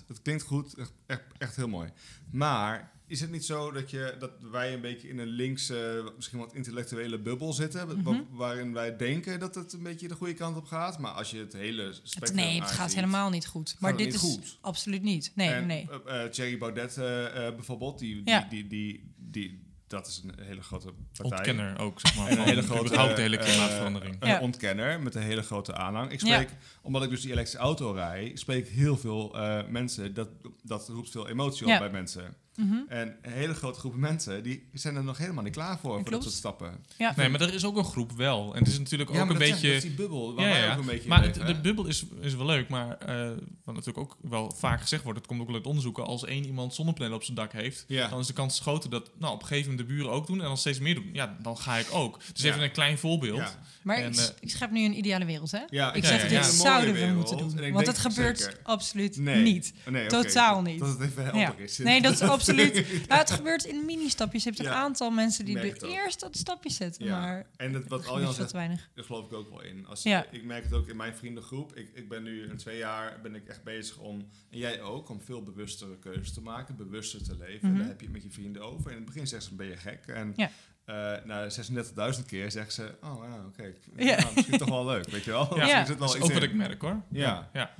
[0.07, 1.89] Het klinkt goed, echt, echt, echt heel mooi.
[2.31, 6.39] Maar is het niet zo dat, je, dat wij een beetje in een linkse, misschien
[6.39, 7.87] wat intellectuele bubbel zitten...
[7.87, 8.03] Mhm.
[8.03, 10.99] wa- waarin wij denken dat het een beetje de goede kant op gaat...
[10.99, 13.75] maar als je het hele spectrum nee, het gaat helemaal niet goed.
[13.79, 14.57] Maar het dit niet is goed.
[14.61, 15.31] absoluut niet.
[15.35, 15.87] Nee, en, nee.
[16.05, 18.47] eh, eh, Thierry Baudet eh, bijvoorbeeld, die, die, Ja.
[18.49, 21.37] die, die, die, dat is een hele grote partij.
[21.37, 22.27] Ontkenner ook, zeg maar.
[22.27, 24.15] En een hele grote de hele klimaatverandering.
[24.19, 24.39] een Ja.
[24.39, 26.11] ontkenner met een hele grote aanhang.
[26.11, 26.33] Ik Ja.
[26.41, 26.49] spreek,
[26.81, 30.13] omdat ik dus die elektrische auto rij, spreek ik heel veel eh, mensen.
[30.13, 30.29] Dat,
[30.63, 31.79] dat roept veel emotie op Ja.
[31.79, 32.35] bij mensen.
[32.55, 32.73] Mhm.
[32.87, 36.11] En een hele grote groep mensen, die zijn er nog helemaal niet klaar voor, voor
[36.11, 36.85] dat soort stappen.
[36.97, 37.13] Ja.
[37.15, 38.53] Nee, maar er is ook een groep wel.
[38.53, 39.67] En het is natuurlijk Ja, ook maar een beetje...
[39.67, 41.85] dat is die bubbel waar Ja, wij ja, ook een beetje maar het- de bubbel
[41.85, 43.29] is, is wel leuk, maar eh,
[43.63, 46.45] wat natuurlijk ook wel vaak gezegd wordt, het komt ook wel uit onderzoeken, als één
[46.45, 48.07] iemand zonnepanelen op zijn dak heeft, Ja.
[48.07, 50.37] dan is de kans groter dat nou, op een gegeven moment de buren ook doen
[50.39, 51.09] en dan steeds meer doen.
[51.13, 52.19] Ja, dan ga ik ook.
[52.33, 52.49] Dus Ja.
[52.49, 53.37] even een klein voorbeeld.
[53.37, 53.59] Ja.
[53.83, 55.61] Maar En, ik, eh, ik schep nu een ideale wereld, hè?
[55.69, 56.43] Ja, ik ja, zeg, ja, dit ja.
[56.43, 57.71] Zouden we moeten En doen.
[57.71, 59.73] Want het gebeurt absoluut niet.
[59.85, 60.07] Nee, oké.
[60.21, 60.79] Totaal niet.
[60.79, 61.53] Dat het even helder Ja.
[61.57, 61.77] is.
[61.77, 62.85] Nee, dat is absoluut.
[63.07, 64.43] Nou, het gebeurt in mini-stapjes.
[64.43, 67.05] Je hebt een aantal mensen die de eerst dat stapje zetten.
[67.05, 67.19] Ja.
[67.19, 68.89] Maar En het, wat Aljan zegt, te weinig.
[68.95, 69.87] Daar geloof ik ook wel in.
[69.87, 70.25] Als, Ja.
[70.31, 71.75] Ik merk het ook in mijn vriendengroep.
[71.75, 75.09] Ik, ik ben nu in twee jaar ben ik echt bezig om, en jij ook,
[75.09, 77.61] om veel bewustere keuzes te maken, bewuster te leven.
[77.61, 77.77] En Mhm.
[77.79, 78.89] daar heb je het met je vrienden over.
[78.91, 80.03] In het begin zeggen ze, ben je gek?
[80.07, 80.49] En Ja.
[80.85, 83.77] eh, na 36.000 keer zeggen ze, oh ja, oké, ik-
[84.09, 84.19] Ja.
[84.21, 85.57] nou, misschien toch wel leuk, weet je wel?
[85.57, 85.67] Ja.
[85.73, 85.85] Ja.
[85.85, 87.01] zit wel Dat is ook wat ik merk hoor.
[87.11, 87.49] Ja.
[87.53, 87.75] ja.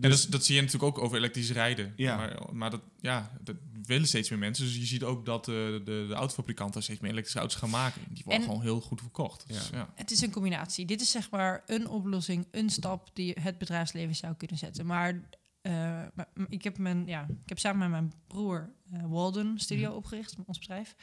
[0.00, 1.92] En dat, dat zie je natuurlijk ook over elektrisch rijden.
[1.96, 2.16] Ja.
[2.16, 4.64] Maar, maar dat, ja, dat willen steeds meer mensen.
[4.64, 8.00] Dus je ziet ook dat eh, de, de autofabrikanten steeds meer elektrische auto's gaan maken.
[8.08, 9.44] Die worden En- gewoon heel goed verkocht.
[9.48, 9.78] Dus, Ja.
[9.78, 9.92] ja.
[9.94, 10.86] Het is een combinatie.
[10.86, 14.86] Dit is zeg maar een oplossing, een stap die het bedrijfsleven zou kunnen zetten.
[14.86, 15.20] Maar,
[15.60, 16.02] eh,
[16.48, 20.58] ik, heb mijn, ja, ik heb samen met mijn broer eh, Walden Studio opgericht, ons
[20.58, 20.94] bedrijf.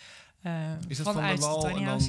[0.88, 2.02] Is dat van de vanuit wal en dan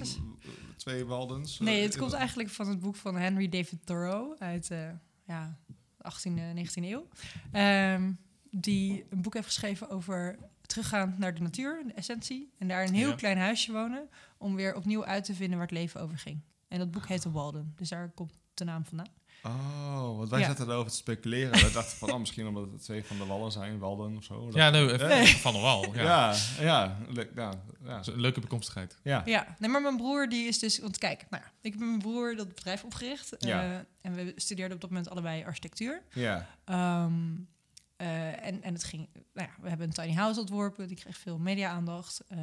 [0.76, 1.58] twee Waldens?
[1.58, 4.88] Nee, het komt eigenlijk van het boek van Henry David Thoreau uit eh
[5.26, 5.74] ja, de
[6.12, 7.08] 18e, 19e eeuw.
[7.52, 8.12] Ehm,
[8.60, 12.52] die een boek heeft geschreven over teruggaan naar de natuur, de essentie.
[12.58, 13.14] En daar een heel Ja.
[13.14, 16.40] klein huisje wonen om weer opnieuw uit te vinden waar het leven over ging.
[16.68, 17.72] En dat boek heette Walden.
[17.76, 19.06] Dus daar komt de naam vandaan.
[19.42, 20.46] Oh, want wij Ja.
[20.46, 21.52] zaten erover te speculeren.
[21.52, 24.50] we dachten van, oh, misschien omdat het twee van de wallen zijn, Walden of zo.
[24.52, 25.94] Ja, nee, Eh, van de wal.
[25.94, 26.02] Ja.
[26.02, 26.98] ja, ja,
[27.84, 28.98] ja, een leuke bekomstigheid.
[29.02, 29.22] ja.
[29.24, 30.78] Ja, nee, maar mijn broer die is dus...
[30.78, 33.34] Want kijk, nou ja, ik heb met mijn broer dat bedrijf opgericht.
[33.38, 33.62] Ja.
[33.62, 36.02] eh, en we studeerden op dat moment allebei architectuur.
[36.12, 36.46] ja.
[36.64, 37.14] Ehm,
[37.96, 41.18] eh, en, en het ging, nou ja, we hebben een tiny house ontworpen, die kreeg
[41.18, 42.20] veel media-aandacht.
[42.28, 42.38] Eh,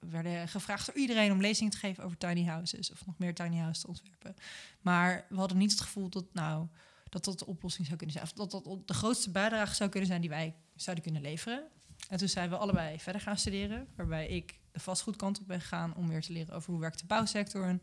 [0.00, 3.34] we werden gevraagd door iedereen om lezingen te geven over tiny houses of nog meer
[3.34, 4.34] tiny houses te ontwerpen.
[4.80, 6.66] Maar we hadden niet het gevoel dat, nou,
[7.08, 10.08] dat dat de oplossing zou kunnen zijn, of dat dat de grootste bijdrage zou kunnen
[10.08, 11.68] zijn die wij zouden kunnen leveren.
[12.08, 15.94] En toen zijn we allebei verder gaan studeren, waarbij ik de vastgoedkant op ben gegaan
[15.94, 17.82] om meer te leren over hoe werkt de bouwsector en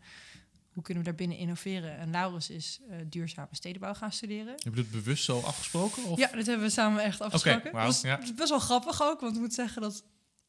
[0.76, 1.98] hoe kunnen we daarbinnen innoveren.
[1.98, 4.48] En Laurens is eh, duurzame stedenbouw gaan studeren.
[4.54, 6.04] Heb je dit bewust zo afgesproken?
[6.04, 6.18] Of?
[6.20, 7.62] Ja, dit hebben we samen echt afgesproken.
[7.64, 8.16] Het was- ja.
[8.16, 10.04] het is best wel grappig ook, want ik moet zeggen dat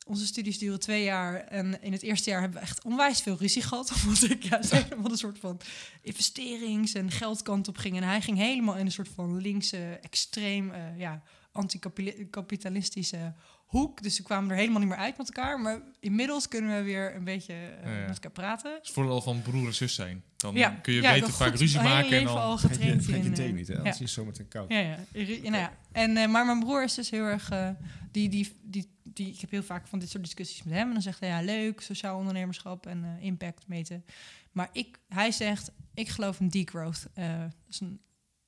[0.06, 1.34] onze studies duren twee jaar.
[1.44, 3.92] En in het eerste jaar hebben we echt onwijs veel ruzie gehad.
[4.06, 5.60] Omdat ik juist helemaal een soort van
[6.02, 7.96] investerings- en geldkant op ging.
[7.96, 13.34] En hij ging helemaal in een soort van linkse, extreem, eh, ja, anticapitalistische
[13.66, 14.02] hoek.
[14.02, 15.60] Dus we kwamen er helemaal niet meer uit met elkaar.
[15.60, 18.06] Maar inmiddels kunnen we weer een beetje Ja, ja.
[18.06, 18.74] met elkaar praten.
[18.74, 20.22] Het is vooral van broer en zus zijn.
[20.36, 22.18] Dan Ja, kun je beter vaak goed ruzie hele maken.
[22.18, 22.36] En dan...
[22.36, 23.72] al je, getraind je in, thee eh, niet, hè?
[23.72, 23.78] ja.
[23.78, 24.70] Anders is zometeen koud.
[24.70, 24.98] Ja, ja.
[25.12, 25.72] Nou ja.
[25.92, 27.50] En, eh, maar mijn broer is dus heel erg...
[27.50, 27.70] eh,
[28.10, 30.86] die, die, die, die, ik heb heel vaak van dit soort discussies met hem.
[30.86, 34.04] En dan zegt hij, ja, leuk, sociaal ondernemerschap en eh, impact meten.
[34.52, 37.06] Maar ik, hij zegt, ik geloof in degrowth.
[37.14, 38.00] Eh dat is een,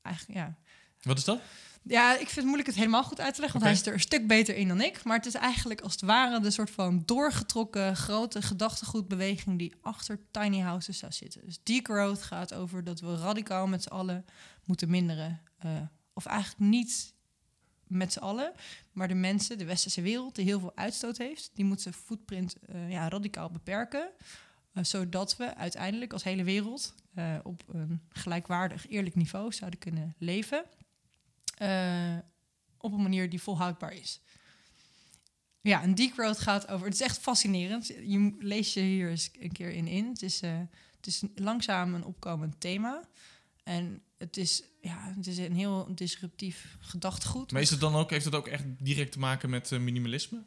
[0.02, 0.58] eigenlijk, ja...
[1.02, 1.40] Wat is dat?
[1.82, 3.92] Ja, ik vind het moeilijk het helemaal goed uit te leggen, want hij is er
[3.92, 5.04] een stuk beter in dan ik.
[5.04, 10.20] Maar het is eigenlijk als het ware de soort van doorgetrokken grote gedachtegoedbeweging die achter
[10.30, 11.44] tiny houses zou zitten.
[11.44, 14.24] Dus degrowth gaat over dat we radicaal met z'n allen
[14.64, 15.40] moeten minderen.
[15.58, 15.70] Eh,
[16.12, 17.14] of eigenlijk niet
[17.86, 18.52] met z'n allen,
[18.92, 22.56] maar de mensen, de westerse wereld, die heel veel uitstoot heeft, die moet zijn footprint
[22.66, 24.08] eh, ja, radicaal beperken.
[24.72, 26.94] eh, zodat we uiteindelijk als hele wereld
[27.42, 30.64] op een gelijkwaardig, eerlijk niveau zouden kunnen leven.
[31.58, 32.16] Eh,
[32.78, 34.20] op een manier die volhoudbaar is.
[35.60, 36.84] Ja, en degrowth gaat over...
[36.86, 37.86] Het is echt fascinerend.
[37.86, 40.08] Je lees je hier eens een keer in in.
[40.08, 40.58] Het is, eh,
[40.96, 43.08] het is langzaam een opkomend thema.
[43.62, 47.52] En het is, ja, het is een heel disruptief gedachtegoed.
[47.52, 50.44] Maar is het dan ook, heeft het ook echt direct te maken met eh, minimalisme?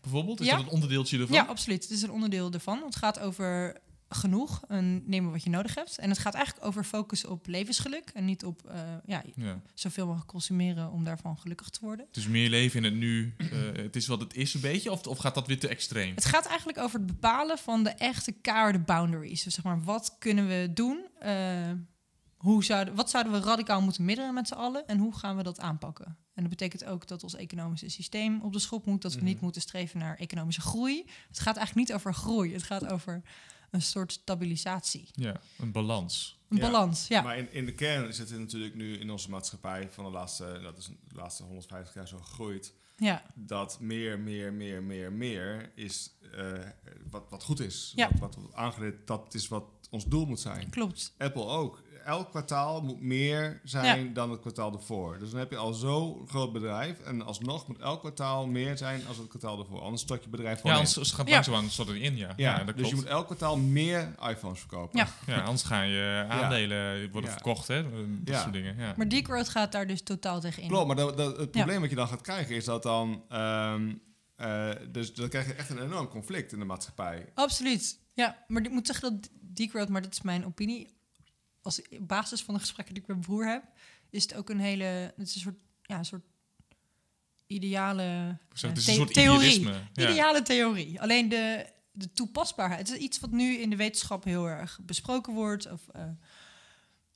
[0.00, 0.40] Bijvoorbeeld?
[0.40, 0.56] Is Ja.
[0.56, 1.36] dat een onderdeeltje ervan?
[1.36, 1.82] Ja, absoluut.
[1.82, 2.82] Het is een onderdeel ervan.
[2.84, 3.80] Het gaat over
[4.12, 5.98] genoeg en nemen wat je nodig hebt.
[5.98, 9.60] En het gaat eigenlijk over focussen op levensgeluk en niet op eh, ja, Ja.
[9.74, 12.06] zoveel mogelijk consumeren om daarvan gelukkig te worden.
[12.10, 13.34] Dus meer leven in het nu.
[13.38, 14.90] eh, het is wat het is een beetje.
[14.90, 16.14] Of, of gaat dat weer te extreem?
[16.14, 19.42] Het gaat eigenlijk over het bepalen van de echte keiharde boundaries.
[19.42, 21.06] Dus zeg maar, wat kunnen we doen?
[21.18, 21.70] Eh,
[22.36, 24.86] hoe zouden, wat zouden we radicaal moeten middelen met z'n allen?
[24.86, 26.06] En hoe gaan we dat aanpakken?
[26.34, 29.02] En dat betekent ook dat ons economische systeem op de schop moet.
[29.02, 29.26] Dat we Mhm.
[29.26, 31.04] niet moeten streven naar economische groei.
[31.28, 32.52] Het gaat eigenlijk niet over groei.
[32.52, 33.22] Het gaat over
[33.70, 35.08] een soort stabilisatie.
[35.12, 36.38] Ja, een balans.
[36.48, 37.22] Een Ja, balans, ja.
[37.22, 40.60] Maar in, in de kern zit het natuurlijk nu in onze maatschappij van de laatste,
[40.62, 42.72] dat is de laatste 150 jaar zo gegroeid.
[42.96, 43.22] ja.
[43.34, 46.52] Dat meer, meer, meer, meer, meer is eh,
[47.10, 47.92] wat, wat goed is.
[47.96, 48.10] Ja.
[48.18, 50.70] Wat, wat aangeleerd, dat is wat ons doel moet zijn.
[50.70, 51.14] Klopt.
[51.18, 51.82] Apple ook.
[52.04, 55.18] Elk kwartaal moet meer zijn dan het kwartaal ervoor.
[55.18, 57.00] Dus dan heb je al zo'n groot bedrijf.
[57.00, 59.80] En alsnog moet elk kwartaal meer zijn dan het kwartaal ervoor.
[59.80, 61.04] Anders stort je bedrijf Ja, gewoon anders in.
[61.04, 61.32] gaat Ja.
[61.34, 62.32] langzaam aan stort erin, ja.
[62.36, 62.88] Ja, dat dus klopt.
[62.90, 64.98] je moet elk kwartaal meer iPhones verkopen.
[64.98, 65.08] Ja.
[65.34, 67.36] Ja, anders gaan je aandelen worden Ja.
[67.36, 67.82] verkocht, hè?
[67.82, 68.40] Dat Ja.
[68.40, 68.94] soort dingen, ja.
[68.96, 70.68] Maar degrowth gaat daar dus totaal tegen in.
[70.68, 73.24] Klopt, maar dat, dat- het probleem wat je dan gaat krijgen is dat dan...
[73.28, 73.92] ehm,
[74.36, 77.26] eh, dus dan krijg je echt een enorm conflict in de maatschappij.
[77.34, 77.98] Absoluut.
[78.14, 80.98] Ja, maar ik moet zeggen dat degrowth, maar dat is mijn opinie.
[81.62, 83.62] Als basis van de gesprekken die ik met mijn broer heb,
[84.10, 86.24] is het ook een hele, het is een soort, ja, een soort
[87.46, 89.68] ideale Zo, eh, the- soort theorie.
[89.68, 89.82] Ja.
[90.10, 91.00] Ideale theorie.
[91.00, 92.88] Alleen de, de toepasbaarheid.
[92.88, 95.72] Het is iets wat nu in de wetenschap heel erg besproken wordt.
[95.72, 96.02] Of, eh,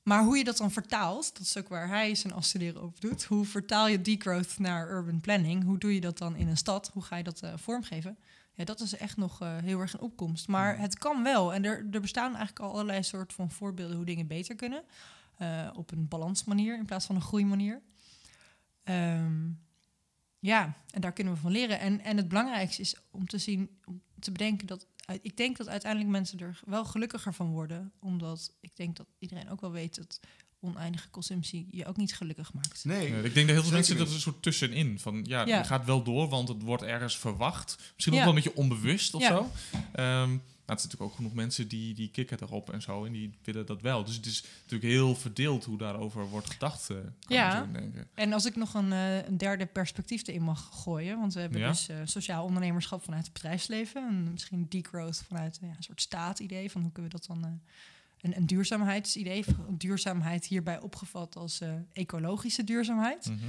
[0.03, 3.23] maar hoe je dat dan vertaalt, dat is ook waar hij zijn afstuderen op doet.
[3.23, 5.63] Hoe vertaal je degrowth naar urban planning?
[5.63, 6.89] Hoe doe je dat dan in een stad?
[6.93, 8.17] Hoe ga je dat eh, vormgeven?
[8.55, 10.47] Ja, dat is echt nog eh, heel erg in opkomst.
[10.47, 11.53] Maar het kan wel.
[11.53, 14.83] En er, er bestaan eigenlijk al allerlei soort van voorbeelden hoe dingen beter kunnen.
[15.37, 17.81] Eh, op een balansmanier in plaats van een groeimanier.
[18.83, 19.49] Ehm,
[20.39, 21.79] ja, en daar kunnen we van leren.
[21.79, 25.57] En, en het belangrijkste is om te zien, om te bedenken dat uit- ik denk
[25.57, 27.91] dat uiteindelijk mensen er wel gelukkiger van worden.
[27.99, 30.19] Omdat ik denk dat iedereen ook wel weet dat
[30.59, 32.85] oneindige consumptie je ook niet gelukkig maakt.
[32.85, 35.57] Nee, ik denk dat heel veel mensen dat er een soort tussenin van ja, Ja.
[35.57, 37.75] je gaat wel door, want het wordt ergens verwacht.
[37.93, 38.19] Misschien Ja.
[38.19, 39.27] ook wel een beetje onbewust of Ja.
[39.27, 39.51] zo.
[39.93, 43.11] Ehm maar het zijn natuurlijk ook genoeg mensen die, die kikken erop en zo en
[43.11, 44.03] die willen dat wel.
[44.03, 46.89] Dus het is natuurlijk heel verdeeld hoe daarover wordt gedacht.
[46.89, 47.67] eh, kan Ja.
[48.13, 51.59] En als ik nog een, eh, een derde perspectief erin mag gooien, want we hebben
[51.59, 51.67] Ja.
[51.67, 56.71] dus eh, sociaal ondernemerschap vanuit het bedrijfsleven en misschien degrowth vanuit ja, een soort staatidee
[56.71, 57.51] van hoe kunnen we dat dan eh,
[58.25, 59.45] een, een duurzaamheidsidee.
[59.69, 63.25] Duurzaamheid hierbij opgevat als eh, ecologische duurzaamheid.
[63.25, 63.39] Mhm.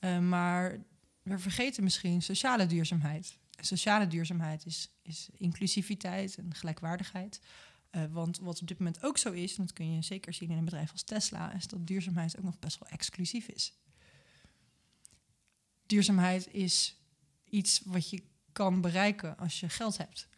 [0.00, 0.78] Uh, maar
[1.22, 3.38] we vergeten misschien sociale duurzaamheid.
[3.60, 7.40] Sociale duurzaamheid is, is inclusiviteit en gelijkwaardigheid.
[7.90, 10.50] Uh, want wat op dit moment ook zo is, en dat kun je zeker zien
[10.50, 13.74] in een bedrijf als Tesla, is dat duurzaamheid ook nog best wel exclusief is.
[15.86, 16.96] Duurzaamheid is
[17.44, 20.28] iets wat je kan bereiken als je geld hebt.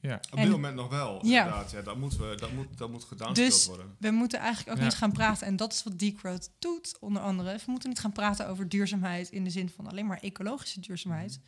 [0.00, 0.20] Ja.
[0.30, 1.44] Op dit moment nog wel, Ja.
[1.44, 1.70] inderdaad.
[1.70, 3.96] Ja, dat, moeten we, dat, moet, dat moet gedownscaled Dus worden.
[3.98, 7.56] we moeten eigenlijk ook niet gaan praten, en dat is wat Decrowd doet, onder andere.
[7.56, 11.40] We moeten niet gaan praten over duurzaamheid in de zin van alleen maar ecologische duurzaamheid.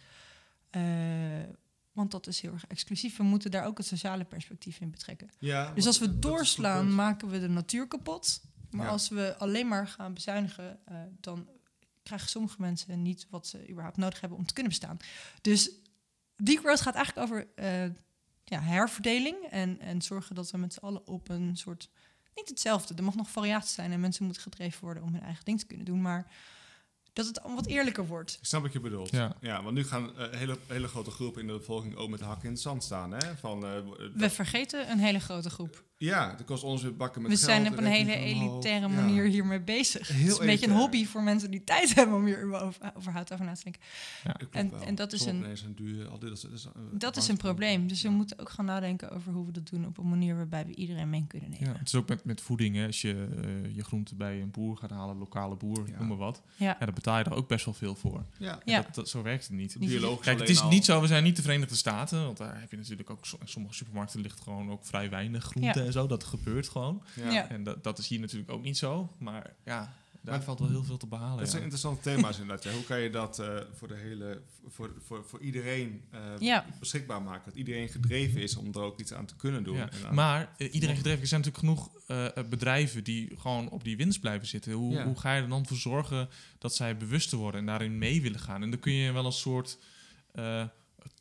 [0.70, 0.82] Mhm.
[0.84, 1.48] Eh,
[1.92, 3.16] want dat is heel erg exclusief.
[3.16, 5.30] We moeten daar ook het sociale perspectief in betrekken.
[5.38, 8.40] Ja, Dus als we doorslaan, maken we de natuur kapot.
[8.70, 8.92] Maar Ja.
[8.92, 11.48] als we alleen maar gaan bezuinigen, eh, dan
[12.02, 14.96] krijgen sommige mensen niet wat ze überhaupt nodig hebben om te kunnen bestaan.
[15.40, 15.70] Dus
[16.36, 17.84] Degrowth gaat eigenlijk over eh,
[18.48, 21.88] ja, herverdeling en, en zorgen dat we met z'n allen op een soort.
[22.34, 25.44] Niet hetzelfde, er mag nog variatie zijn en mensen moeten gedreven worden om hun eigen
[25.44, 26.30] ding te kunnen doen, maar
[27.12, 28.36] dat het allemaal wat eerlijker wordt.
[28.40, 29.10] Ik snap wat je bedoelt.
[29.10, 29.36] Ja.
[29.40, 32.24] Ja, want nu gaan eh, hele, hele grote groepen in de bevolking ook met de
[32.24, 33.12] hakken in het zand staan.
[33.12, 33.36] Hè?
[33.36, 33.70] Van, eh,
[34.14, 35.84] We vergeten een hele grote groep.
[35.98, 37.50] Ja, dat kost ons weer bakken met We geld.
[37.50, 38.94] zijn de op een hele elitaire Ja.
[38.94, 40.08] manier hiermee bezig.
[40.08, 42.92] Heel het is een beetje een hobby voor mensen die tijd hebben om hier over,
[42.96, 43.82] overhaupt over na te denken.
[44.24, 46.08] Dat klopt En- en dat is een- Zonnepanelen zijn duur.
[46.08, 47.86] Al dit, dat, is, Dat is een warmte- probleem.
[47.88, 48.14] Dus we Ja.
[48.14, 51.10] moeten ook gaan nadenken over hoe we dat doen op een manier waarbij we iedereen
[51.10, 51.66] mee kunnen nemen.
[51.72, 52.76] Ja, het is ook met, met voeding.
[52.76, 52.86] Hè.
[52.86, 55.98] Als je eh, je groenten bij een boer gaat halen, lokale boer, Ja.
[55.98, 56.42] noem maar wat.
[56.56, 56.66] Ja.
[56.66, 58.24] Ja, daar betaal je er ook best wel veel voor.
[58.38, 58.82] Ja, Ja.
[58.82, 59.78] Dat, dat, zo werkt het niet.
[59.78, 60.68] Niet- biologisch Kijk, het is al.
[60.68, 63.74] niet zo, we zijn niet de Verenigde Staten, want daar heb je natuurlijk ook, sommige
[63.74, 65.87] supermarkten ligt gewoon ook vrij weinig groente Ja.
[65.88, 66.06] En zo.
[66.06, 67.02] Dat gebeurt gewoon.
[67.16, 67.30] Ja.
[67.30, 67.48] Ja.
[67.48, 70.68] En dat, dat is hier natuurlijk ook niet zo, maar ja, daar Maar- valt wel
[70.68, 71.36] heel veel te behalen.
[71.36, 71.50] Dat ja.
[71.50, 72.64] zijn interessante thema's inderdaad.
[72.64, 72.72] Ja.
[72.72, 76.64] Hoe kan je dat eh, voor, de hele, voor, voor, voor iedereen eh, Ja.
[76.80, 77.42] beschikbaar maken?
[77.44, 79.76] Dat iedereen gedreven is om er ook iets aan te kunnen doen.
[79.76, 81.90] Ja, Maar eh, iedereen gedreven, er zijn natuurlijk genoeg
[82.48, 84.72] bedrijven die gewoon op die winst blijven zitten.
[84.72, 85.04] Hoe, Ja.
[85.04, 88.40] hoe ga je er dan voor zorgen dat zij bewuster worden en daarin mee willen
[88.40, 88.62] gaan?
[88.62, 89.78] En dan kun je wel een soort
[90.32, 90.64] eh,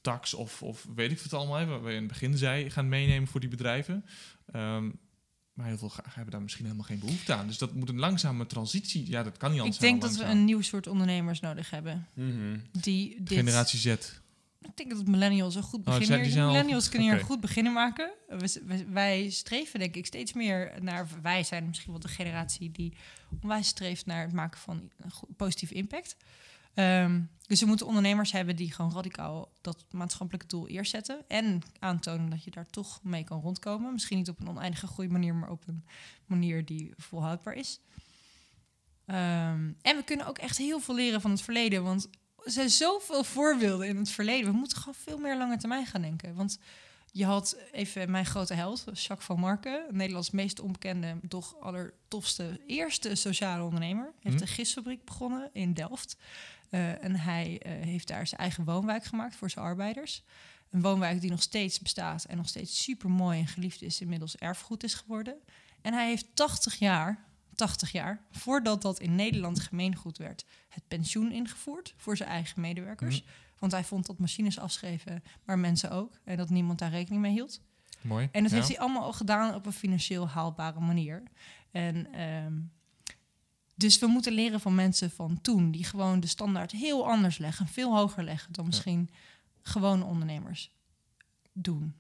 [0.02, 2.90] tax of, of weet ik wat allemaal, hè, waar we in het begin zei, gaan
[2.90, 4.06] meenemen voor die bedrijven.
[4.52, 4.90] Ehm,
[5.54, 7.48] maar heel veel hebben daar misschien helemaal geen behoefte aan.
[7.48, 9.10] Dus dat moet een langzame transitie.
[9.10, 9.82] Ja, dat kan niet Ik anders.
[9.82, 12.08] denk dan dat we een nieuw soort ondernemers nodig hebben.
[12.14, 12.58] Mhm.
[12.72, 13.86] Die dit, generatie Z.
[14.62, 17.74] Ik denk dat millennials een goed Oh, begin al millennials kunnen hier een goed beginnen
[17.74, 18.12] maken.
[18.28, 21.08] We, we- wij streven denk ik steeds meer naar...
[21.22, 22.94] Wij zijn misschien wel de generatie die
[23.42, 26.16] onwijs streeft naar het maken van een go- positieve impact.
[26.78, 31.24] Ehm, dus we moeten ondernemers hebben die gewoon radicaal dat maatschappelijke doel eerst zetten.
[31.28, 33.94] En aantonen dat je daar toch mee kan rondkomen.
[33.94, 35.86] Misschien niet op een oneindige groeimanier, maar op een
[36.26, 37.80] manier die volhoudbaar is.
[39.06, 41.84] Ehm, en we kunnen ook echt heel veel leren van het verleden.
[41.84, 42.10] Want
[42.46, 44.52] er zijn zoveel voorbeelden in het verleden.
[44.52, 46.36] We moeten gewoon veel meer lange termijn gaan denken.
[46.36, 46.60] Want
[47.12, 53.16] je had even mijn grote held, Jacques van Marken, Nederlands meest onbekende, doch allertofste eerste
[53.16, 54.14] sociale ondernemer.
[54.20, 54.42] Heeft Hm.
[54.42, 56.18] een gistfabriek begonnen in Delft.
[56.70, 60.24] Eh, en hij eh, heeft daar zijn eigen woonwijk gemaakt voor zijn arbeiders.
[60.70, 64.36] Een woonwijk die nog steeds bestaat en nog steeds super mooi en geliefd is, inmiddels
[64.38, 65.36] erfgoed is geworden.
[65.82, 67.26] En hij heeft 80 jaar,
[67.56, 73.24] 80 jaar, voordat dat in Nederland gemeengoed werd, het pensioen ingevoerd voor zijn eigen medewerkers.
[73.60, 76.20] Want hij vond dat machines afschreven, maar mensen ook.
[76.24, 77.62] En dat niemand daar rekening mee hield.
[78.02, 78.30] Mooi.
[78.32, 78.58] En dat Ja.
[78.58, 81.24] heeft hij allemaal al gedaan op een financieel haalbare manier.
[81.72, 82.54] En ehm,
[83.78, 87.68] dus we moeten leren van mensen van toen, die gewoon de standaard heel anders leggen,
[87.68, 89.10] veel hoger leggen dan misschien
[89.62, 90.72] gewone ondernemers
[91.52, 91.96] doen.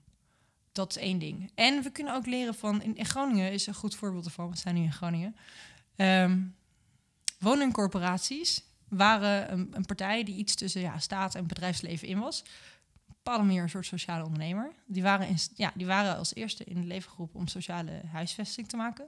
[0.71, 1.51] Dat is één ding.
[1.55, 4.57] En we kunnen ook leren van, in, in Groningen is een goed voorbeeld ervan, we
[4.57, 5.35] zijn nu in Groningen.
[5.95, 6.41] Ehm,
[7.39, 12.43] woningcorporaties waren een, een partij die iets tussen ja, staat en bedrijfsleven in was.
[13.09, 14.71] Op een soort sociale ondernemer.
[14.85, 18.67] Die waren, in, ja, die waren als eerste in de leven geroepen om sociale huisvesting
[18.67, 19.07] te maken.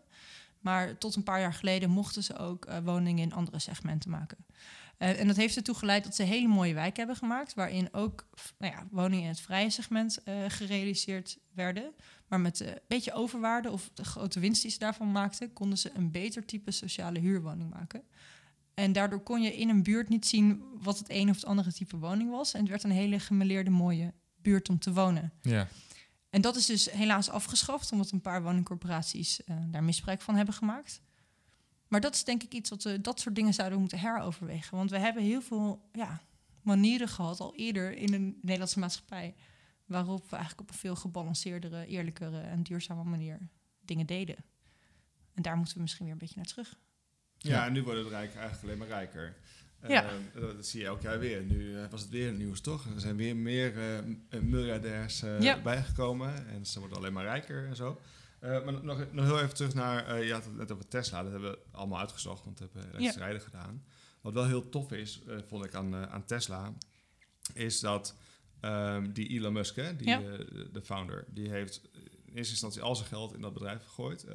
[0.60, 4.38] Maar tot een paar jaar geleden mochten ze ook eh, woningen in andere segmenten maken.
[4.98, 8.28] Eh, en dat heeft ertoe geleid dat ze hele mooie wijken hebben gemaakt, waarin ook
[8.58, 11.94] nou ja, woningen in het vrije segment eh, gerealiseerd werden.
[12.28, 15.92] Maar met een beetje overwaarde of de grote winst die ze daarvan maakten, konden ze
[15.94, 18.04] een beter type sociale huurwoning maken.
[18.74, 21.74] En daardoor kon je in een buurt niet zien wat het een of het andere
[21.74, 22.54] type woning was.
[22.54, 25.32] En het werd een hele gemeleerde mooie buurt om te wonen.
[25.42, 25.68] Ja.
[26.30, 30.54] En dat is dus helaas afgeschaft, omdat een paar woningcorporaties eh, daar misbruik van hebben
[30.54, 31.02] gemaakt.
[31.88, 34.78] Maar dat is denk ik iets wat we, dat soort dingen zouden moeten heroverwegen.
[34.78, 36.22] Want we hebben heel veel ja,
[36.62, 39.36] manieren gehad al eerder in de Nederlandse maatschappij.
[39.86, 43.40] Waarop we eigenlijk op een veel gebalanceerdere, eerlijkere en duurzame manier
[43.82, 44.36] dingen deden.
[45.34, 46.80] En daar moeten we misschien weer een beetje naar terug.
[47.38, 47.66] Ja, Ja.
[47.66, 49.36] en nu worden de rijken eigenlijk alleen maar rijker.
[49.88, 50.06] Ja.
[50.36, 51.44] Eh, dat zie je elk jaar weer.
[51.44, 52.86] Nu eh, was het weer nieuws, toch?
[52.86, 53.78] Er zijn weer meer
[54.30, 55.62] eh, miljardairs eh, Ja.
[55.62, 56.48] bijgekomen.
[56.48, 58.00] En ze worden alleen maar rijker en zo.
[58.42, 61.52] Maar nog, nog heel even terug naar, je had het net over Tesla, dat hebben
[61.52, 63.84] we allemaal uitgezocht, want we hebben elektrisch rijden gedaan.
[64.22, 66.74] Wat wel heel tof is, vond ik aan, aan Tesla,
[67.54, 68.16] is dat
[68.60, 70.20] ehm, die Elon Musk, hè, die, Ja.
[70.72, 71.82] de founder, die heeft
[72.26, 74.26] in eerste instantie al zijn geld in dat bedrijf gegooid.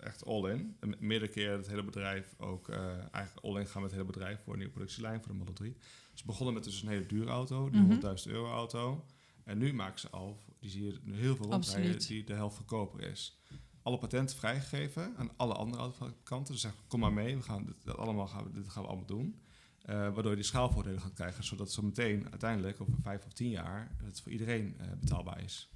[0.00, 0.76] Echt all-in.
[0.98, 4.52] Meerdere keren het hele bedrijf ook eh, eigenlijk all-in gaan met het hele bedrijf voor
[4.52, 5.76] een nieuwe productielijn voor de Model 3.
[6.14, 7.90] Ze begonnen met dus een hele dure auto, die Mhm.
[7.90, 9.04] 100.000 euro auto.
[9.44, 12.56] En nu maken ze al, die zie je nu heel veel rondrijden, die de helft
[12.56, 13.38] goedkoper is.
[13.82, 16.52] Alle patenten vrijgegeven aan alle andere autofabrikanten.
[16.52, 18.88] Dus zeggen, kom maar mee, we gaan dit, dat allemaal gaan we, dit gaan we
[18.88, 19.40] allemaal doen.
[19.82, 23.50] Eh, waardoor je die schaalvoordelen gaat krijgen, zodat zo meteen uiteindelijk over vijf of tien
[23.50, 25.70] jaar het voor iedereen eh, betaalbaar is.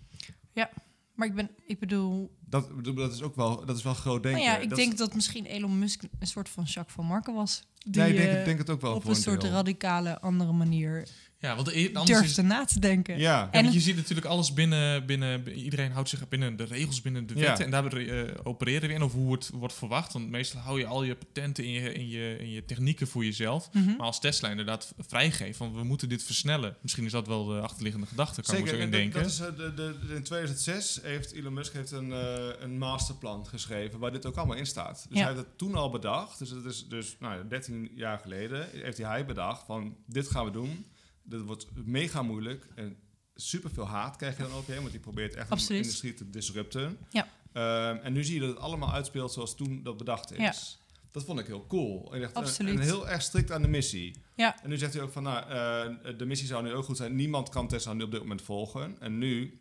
[1.15, 4.41] Maar ik, ben, ik bedoel, Dat, dat is ook wel, dat is wel groot denken.
[4.43, 7.07] nou ja, ik dat denk is- dat misschien Elon Musk een soort van Jacques van
[7.07, 7.63] Marken was.
[7.79, 9.51] Die ja, ik denk, eh, ik denk het ook wel op een soort deel.
[9.51, 11.09] radicale andere manier
[11.45, 13.19] Ja, want anders durfde is, na te denken.
[13.19, 15.49] Ja, En- je ziet natuurlijk alles binnen, binnen...
[15.53, 17.41] Iedereen houdt zich binnen de regels, binnen de Ja.
[17.41, 17.65] wetten.
[17.65, 20.13] En daar eh, opereren we in, of hoe het wordt verwacht.
[20.13, 23.25] Want meestal hou je al je patenten in je, in je, in je technieken voor
[23.25, 23.69] jezelf.
[23.73, 23.85] Mhm.
[23.85, 26.77] Maar als Tesla inderdaad vrijgeeft, van we moeten dit versnellen.
[26.81, 29.23] Misschien is dat wel de achterliggende gedachte, kan ik me zo en indenken.
[29.23, 32.79] Dat, dat is, eh, de, de, in 2006 heeft Elon Musk heeft een, eh, een
[32.79, 35.07] masterplan geschreven waar dit ook allemaal in staat.
[35.09, 35.25] Dus Ja.
[35.25, 36.39] hij heeft het toen al bedacht.
[36.39, 40.45] Dus dat is dus nou, ja, 13 jaar geleden heeft hij bedacht van dit gaan
[40.45, 40.87] we doen.
[41.25, 42.97] Dit wordt mega moeilijk en
[43.35, 46.31] super veel haat krijg je dan ook heen, want die probeert echt de industrie te
[46.31, 46.99] disrupten.
[47.11, 47.29] Ja.
[47.53, 50.39] Ehm, en nu zie je dat het allemaal uitspeelt zoals toen dat bedacht is.
[50.39, 50.55] Ja.
[51.11, 52.15] Dat vond ik heel cool.
[52.15, 54.17] En, echt, en heel erg strikt aan de missie.
[54.37, 54.63] Ja.
[54.63, 57.15] En nu zegt hij ook van, nou, eh, de missie zou nu ook goed zijn.
[57.15, 59.01] Niemand kan Tesla nu op dit moment volgen.
[59.01, 59.59] En nu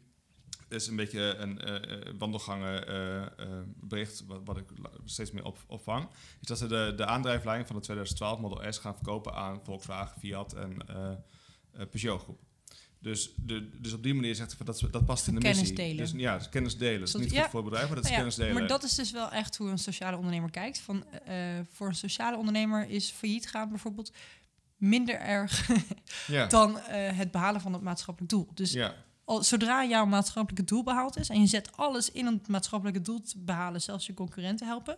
[0.73, 3.27] is een beetje een eh, eh, wandelgangen eh, eh,
[3.65, 4.65] bericht, wat, wat ik
[5.05, 6.07] steeds meer op, opvang,
[6.41, 10.19] is dat ze de, de aandrijflijn van de 2012 Model S gaan verkopen aan Volkswagen,
[10.19, 11.17] Fiat en eh, eh,
[11.91, 12.39] Peugeot groep.
[12.99, 15.59] Dus, de, dus op die manier zegt hij van dat, dat past in de Kennis
[15.59, 15.77] missie.
[15.77, 15.97] delen.
[15.97, 16.99] Dus, ja, dus kennis delen.
[16.99, 17.41] Dat is niet ja.
[17.41, 18.53] goed voor bedrijf, maar dat is ja, kennis delen.
[18.53, 20.79] Maar dat is dus wel echt hoe een sociale ondernemer kijkt.
[20.79, 21.35] Van, eh,
[21.71, 24.11] voor een sociale ondernemer is failliet gaan bijvoorbeeld
[24.77, 25.69] minder erg
[26.27, 26.45] ja.
[26.45, 28.47] dan eh, het behalen van het maatschappelijk doel.
[28.53, 28.95] Dus ja.
[29.25, 33.01] al, zodra jouw maatschappelijke doel behaald is en je zet alles in om het maatschappelijke
[33.01, 34.97] doel te behalen, zelfs je concurrenten helpen,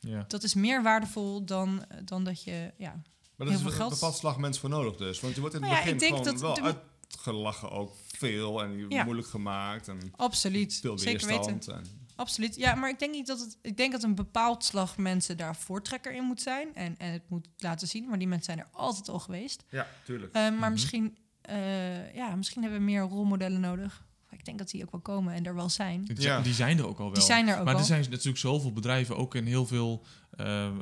[0.00, 0.24] Ja.
[0.28, 3.02] dat is meer waardevol dan, eh, dan dat je, ja,
[3.44, 4.00] Maar Heel dat is een geld.
[4.00, 5.20] bepaald slag mensen voor nodig dus.
[5.20, 6.78] Want je wordt in het Nou ja, begin ik denk gewoon dat wel de-
[7.08, 8.62] uitgelachen ook veel.
[8.62, 9.04] En je Ja.
[9.04, 9.88] moeilijk gemaakt.
[9.88, 11.60] En absoluut, veel zeker weten.
[11.74, 11.84] En,
[12.16, 12.56] Absoluut.
[12.56, 13.58] Ja, maar ik denk niet dat het.
[13.62, 16.74] Ik denk dat een bepaald slag mensen daar voortrekker in moet zijn.
[16.74, 18.08] En, en het moet laten zien.
[18.08, 19.64] Maar die mensen zijn er altijd al geweest.
[19.70, 20.32] ja, tuurlijk.
[20.32, 20.70] Eh, maar Mhm.
[20.72, 24.04] misschien, eh, ja, misschien hebben we meer rolmodellen nodig.
[24.30, 26.04] Ik denk dat die ook wel komen en er wel zijn.
[26.04, 26.40] Die, Ja.
[26.40, 27.14] die zijn er ook al wel.
[27.14, 30.04] Die zijn er ook maar er zijn natuurlijk zoveel bedrijven, ook in heel veel
[30.36, 30.72] eh, eh,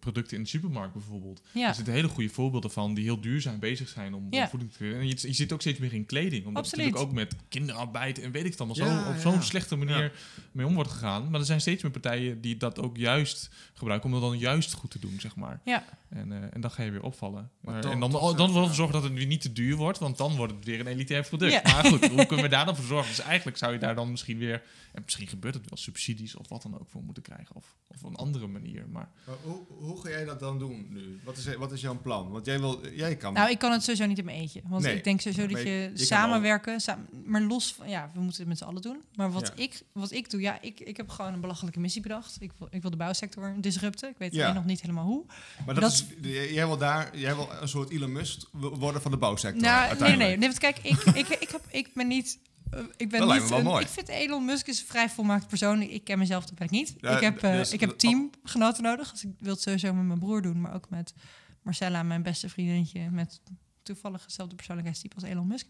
[0.00, 1.42] producten in de supermarkt bijvoorbeeld.
[1.52, 4.76] Ja, Er zitten hele goede voorbeelden van die heel duurzaam bezig zijn om, voeding te
[4.76, 5.00] creëren.
[5.00, 6.46] En je, je zit ook steeds meer in kleding.
[6.46, 6.84] Omdat Absoluut.
[6.84, 9.20] natuurlijk ook met kinderarbeid en weet ik het allemaal Ja, zo op ja.
[9.20, 10.10] zo'n slechte manier Ja.
[10.52, 11.30] mee om wordt gegaan.
[11.30, 14.72] Maar er zijn steeds meer partijen die dat ook juist gebruiken om dat dan juist
[14.72, 15.60] goed te doen, zeg maar.
[15.64, 15.84] Ja.
[16.08, 17.50] En, eh, en dan ga je weer opvallen.
[17.60, 19.98] Maar en dan, toch dan wel ze- zorgen dat het weer niet te duur wordt,
[19.98, 21.52] want dan wordt het weer een elitair product.
[21.52, 21.60] Ja.
[21.64, 23.08] Maar goed, hoe kunnen we daar dan voor zorgen?
[23.16, 26.48] Dus eigenlijk zou je daar dan misschien weer, en misschien gebeurt het wel, subsidies of
[26.48, 27.54] wat dan ook voor moeten krijgen.
[27.56, 28.84] Of, of een andere manier.
[28.92, 31.20] Maar Maar hoe, hoe ga jij dat dan doen nu?
[31.24, 32.30] Wat is, wat is jouw plan?
[32.30, 33.32] Want jij, wil, jij kan...
[33.32, 34.62] Nou, ik kan het sowieso niet in mijn eentje.
[34.68, 38.20] Want Nee, ik denk sowieso maar dat je- samenwerken, samen, maar los van, ja, we
[38.20, 39.00] moeten het met z'n allen doen.
[39.14, 39.62] Maar wat, Ja.
[39.62, 42.36] ik, wat ik doe, ja, ik, ik heb gewoon een belachelijke missie bedacht.
[42.40, 44.08] Ik wil, ik wil de bouwsector disrupten.
[44.08, 44.52] Ik weet Ja.
[44.52, 45.24] nog niet helemaal hoe.
[45.66, 46.06] maar dat dat- is,
[46.52, 50.16] jij wil daar jij wil een soort Elon Musk worden van de bouwsector Nou, nee,
[50.16, 50.48] nee, nee.
[50.48, 52.38] Want kijk, ik, ik, ik, heb, ik ben niet.
[52.70, 53.84] Eh, ik ben Dat niet wel een- mooi.
[53.84, 55.82] Ik vind Elon Musk is een vrij volmaakt persoon.
[55.82, 56.94] Ik ken mezelf, dat ben ik niet.
[57.00, 59.10] Ja, ik heb, dus- ik heb teamgenoten nodig.
[59.10, 61.14] Dus ik wil het sowieso met mijn broer doen, maar ook met
[61.62, 63.40] Marcella, mijn beste vriendinnetje, met
[63.82, 65.66] toevallig hetzelfde persoonlijkheidstype als Elon Musk.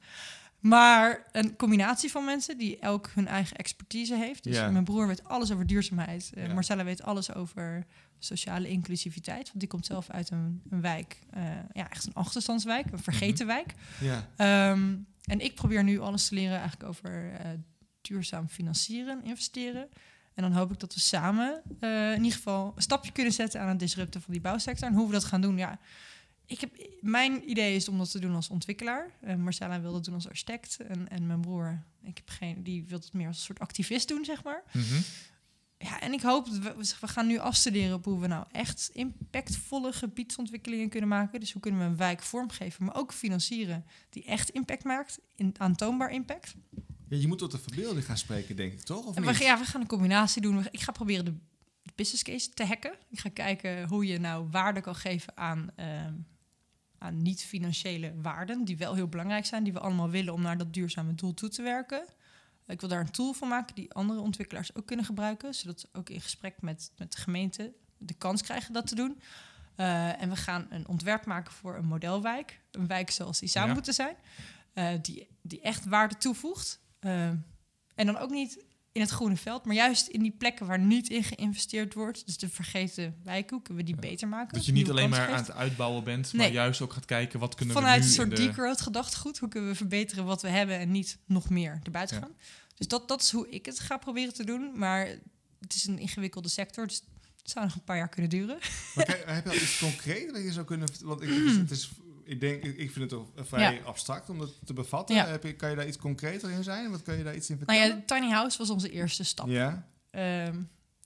[0.60, 4.44] Maar een combinatie van mensen die elk hun eigen expertise heeft.
[4.44, 6.30] Dus mijn broer weet alles over duurzaamheid.
[6.34, 6.52] Eh.
[6.52, 7.86] Marcella weet alles over
[8.18, 9.46] sociale inclusiviteit.
[9.46, 11.18] Want die komt zelf uit een, een wijk,
[11.72, 13.74] ja, echt een achterstandswijk, een vergeten wijk.
[14.00, 14.28] Ja.
[14.36, 14.94] Ehm,
[15.26, 17.50] en ik probeer nu alles te leren eigenlijk over eh,
[18.00, 19.88] duurzaam financieren, investeren.
[20.34, 23.60] En dan hoop ik dat we samen eh, in ieder geval een stapje kunnen zetten
[23.60, 24.88] aan het disrupten van die bouwsector.
[24.88, 25.78] En hoe we dat gaan doen, ja.
[26.46, 26.70] Ik heb,
[27.00, 29.10] mijn idee is om dat te doen als ontwikkelaar.
[29.20, 30.76] Eh, Marcella wil dat doen als architect.
[30.88, 34.08] En, en mijn broer, ik heb geen, die wil het meer als een soort activist
[34.08, 34.62] doen, zeg maar.
[34.72, 35.00] Mhm.
[35.78, 38.90] Ja, en ik hoop dat we, we gaan nu afstuderen op hoe we nou echt
[38.92, 41.40] impactvolle gebiedsontwikkelingen kunnen maken.
[41.40, 45.54] Dus hoe kunnen we een wijk vormgeven, maar ook financieren die echt impact maakt, in,
[45.58, 46.54] aantoonbaar impact.
[47.08, 49.06] Ja, je moet tot de verbeelding gaan spreken, denk ik, toch?
[49.06, 49.38] Of niet?
[49.38, 50.66] we, ja, we gaan een combinatie doen.
[50.70, 51.34] Ik ga proberen de,
[51.82, 52.94] de business case te hacken.
[53.10, 56.14] Ik ga kijken hoe je nou waarde kan geven aan, ehm,
[56.98, 60.74] aan niet-financiële waarden, die wel heel belangrijk zijn, die we allemaal willen om naar dat
[60.74, 62.06] duurzame doel toe te werken.
[62.66, 65.88] Ik wil daar een tool van maken die andere ontwikkelaars ook kunnen gebruiken, zodat ze
[65.92, 69.20] ook in gesprek met, met de gemeente de kans krijgen dat te doen.
[69.76, 72.60] Eh, en we gaan een ontwerp maken voor een modelwijk.
[72.70, 73.72] Een wijk zoals die zou Ja.
[73.72, 74.16] moeten zijn.
[74.72, 76.80] eh, die, die echt waarde toevoegt.
[76.98, 77.28] Eh,
[77.94, 78.64] en dan ook niet
[78.96, 82.26] in het groene veld, maar juist in die plekken waar niet in geïnvesteerd wordt.
[82.26, 84.08] Dus de vergeten wijken, hoe kunnen we die Ja.
[84.08, 84.54] beter maken?
[84.54, 86.54] Dat je niet alleen maar aan het uitbouwen bent, maar Nee.
[86.54, 88.46] juist ook gaat kijken wat kunnen Vanuit we nu een soort de...
[88.46, 92.22] degrowth gedachtegoed, hoe kunnen we verbeteren wat we hebben en niet nog meer erbuiten Ja.
[92.22, 92.34] gaan.
[92.76, 94.70] Dus dat, dat is hoe ik het ga proberen te doen.
[94.74, 95.06] Maar
[95.60, 97.02] het is een ingewikkelde sector, dus
[97.42, 98.58] het zou nog een paar jaar kunnen duren.
[98.94, 100.88] Maar kijk, heb je al iets concreet wat je zou kunnen...
[101.02, 101.90] Want ik, het is- het is,
[102.26, 103.82] ik, denk, ik, vind het toch vrij Ja.
[103.82, 105.16] abstract om dat te bevatten.
[105.16, 105.26] Ja.
[105.26, 106.90] Heb je, kan je daar iets concreter in zijn?
[106.90, 107.96] Wat kan je daar iets in Nou vertellen?
[108.06, 109.48] ja, Tiny House was onze eerste stap.
[109.48, 109.88] ja.
[110.10, 110.60] Ehm,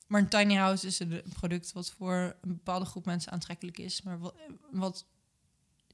[0.06, 4.02] maar een tiny house is een product wat voor een bepaalde groep mensen aantrekkelijk is.
[4.02, 4.34] Maar wat.
[4.70, 5.04] wat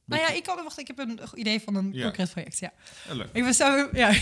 [0.05, 0.57] nou ja, ik kan.
[0.65, 2.03] Wacht, ik heb een idee van een Ja.
[2.05, 2.59] concreet project.
[2.59, 2.73] Ja.
[3.09, 3.29] Ja, leuk.
[3.33, 3.89] Ik ben samen.
[3.93, 4.13] Ja.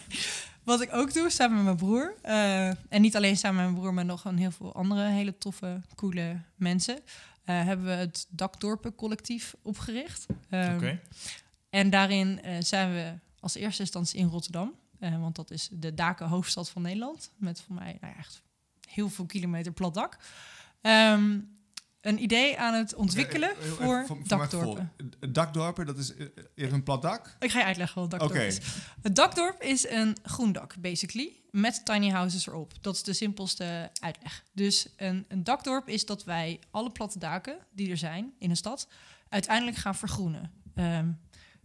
[0.64, 2.14] wat ik ook doe, samen met mijn broer.
[2.22, 5.38] eh, en niet alleen samen met mijn broer, maar nog een heel veel andere hele
[5.38, 6.98] toffe, coole mensen.
[7.44, 10.26] Eh, hebben we het Dakdorpen Collectief opgericht.
[10.50, 11.00] Oké.
[11.70, 14.74] en daarin eh, zijn we als eerste instantie in Rotterdam.
[14.98, 17.30] Eh, want dat is de dakenhoofdstad van Nederland.
[17.36, 18.42] Met voor mij nou ja, echt
[18.88, 20.18] heel veel kilometer plat dak.
[20.80, 21.38] Ehm,
[22.02, 24.92] een idee aan het ontwikkelen Eh, eh, eh, voor, voor- dakdorpen.
[25.32, 26.14] Dakdorpen, dat is...
[26.14, 27.36] eh, Je hebt een plat dak?
[27.40, 28.42] Ik ga je uitleggen wat dakdorp Oké.
[28.42, 28.58] is.
[29.02, 31.32] Het dakdorp is een groen dak, basically.
[31.50, 32.72] Met tiny houses erop.
[32.80, 34.44] Dat is de simpelste uitleg.
[34.52, 38.56] Dus een, een dakdorp is dat wij alle platte daken die er zijn in een
[38.56, 38.88] stad...
[39.28, 40.52] uiteindelijk gaan vergroenen.
[40.74, 41.08] Ehm,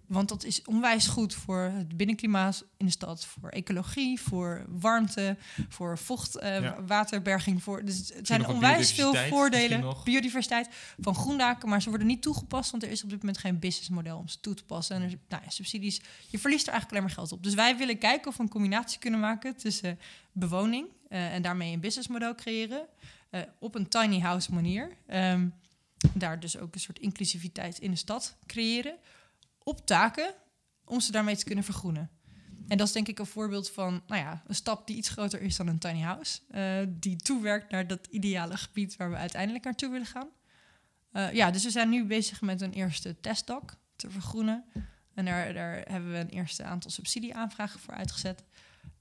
[0.08, 5.38] want dat is onwijs goed voor het binnenklimaat in de stad, voor ecologie, voor warmte,
[5.70, 6.84] voor vocht, eh, Ja.
[6.86, 7.64] waterberging.
[7.64, 9.95] Voor, dus het zijn onwijs veel voordelen.
[10.03, 13.60] Biodiversiteit van groendaken, maar ze worden niet toegepast, want er is op dit moment geen
[13.60, 14.95] businessmodel om ze toe te passen.
[14.95, 17.43] En er, nou ja, subsidies, je verliest er eigenlijk alleen maar geld op.
[17.43, 19.99] Dus wij willen kijken of we een combinatie kunnen maken tussen
[20.32, 22.88] bewoning eh, en daarmee een businessmodel creëren
[23.30, 24.97] eh, op een tiny house manier.
[25.08, 25.47] Ehm,
[26.14, 28.95] daar dus ook een soort inclusiviteit in de stad creëren
[29.68, 30.34] op taken
[30.86, 32.09] om ze daarmee te kunnen vergroenen.
[32.68, 35.41] En dat is denk ik een voorbeeld van nou ja, een stap die iets groter
[35.41, 36.39] is dan een tiny house.
[36.49, 40.28] eh, die toewerkt naar dat ideale gebied waar we uiteindelijk naartoe willen gaan.
[41.11, 44.65] Eh, ja, dus we zijn nu bezig met een eerste testdak te vergroenen.
[45.13, 48.43] En daar, daar hebben we een eerste aantal subsidieaanvragen voor uitgezet.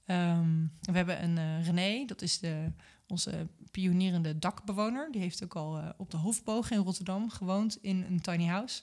[0.05, 2.71] Ehm, we hebben een eh, René, dat is de,
[3.07, 5.11] onze pionierende dakbewoner.
[5.11, 8.81] Die heeft ook al op de Hofboog in Rotterdam gewoond in een tiny house.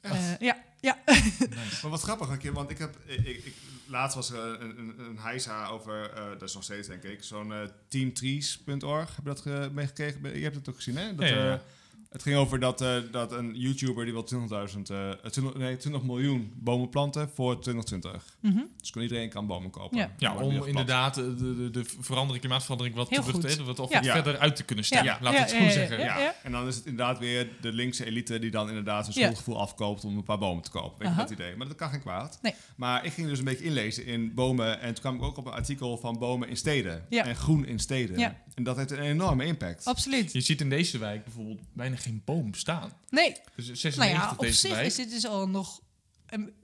[0.00, 0.98] Eh, ja, ja.
[1.06, 1.78] Nice.
[1.82, 2.96] Maar wat grappig, een keer, want ik heb...
[3.06, 3.54] Ik, ik,
[3.86, 6.10] laatst was er een, een, een heisa over...
[6.12, 7.22] eh, dat is nog steeds, denk ik.
[7.24, 9.16] Zo'n eh, teamtrees.org.
[9.16, 10.36] Heb je dat ge- meegekregen?
[10.36, 11.14] Je hebt het ook gezien, hè?
[11.14, 11.62] Dat, Ja, ja, ja.
[12.10, 14.90] Eh, het ging over dat, eh, dat een YouTuber die wil 20.000...
[14.90, 18.36] eh, 20, nee, 20 miljoen bomen planten voor 2020.
[18.40, 18.60] Mhm.
[18.80, 20.10] Dus kon iedereen kan bomen kopen.
[20.18, 20.34] Ja.
[20.34, 24.02] Om inderdaad de, de, de verandering, klimaatverandering wat Heel terug te wat of Ja.
[24.02, 25.04] verder uit te kunnen stellen.
[25.04, 25.18] Ja.
[25.20, 25.98] We het Ja, zo ja, ja, zeggen.
[25.98, 26.18] ja.
[26.18, 26.34] Ja.
[26.42, 29.22] En dan is het inderdaad weer de linkse elite die dan inderdaad zijn Ja.
[29.22, 30.98] schuldgevoel afkoopt om een paar bomen te kopen.
[30.98, 31.56] Weet je dat idee?
[31.56, 32.38] Maar dat kan geen kwaad.
[32.42, 32.54] Nee.
[32.76, 35.46] Maar ik ging dus een beetje inlezen in bomen en toen kwam ik ook op
[35.46, 37.24] een artikel van bomen in steden Ja.
[37.24, 38.18] en groen in steden.
[38.18, 38.36] Ja.
[38.54, 39.84] En dat heeft een enorme impact.
[39.84, 40.32] Absoluut.
[40.32, 42.92] Je ziet in deze wijk bijvoorbeeld bijna geen boom staan.
[43.08, 44.86] Nee, Dus 96 nou ja, op deze zich wijk.
[44.86, 45.80] is dit dus al nog...
[46.26, 46.54] een-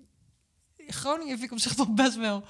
[0.76, 2.44] Groningen vind ik op zich toch best wel...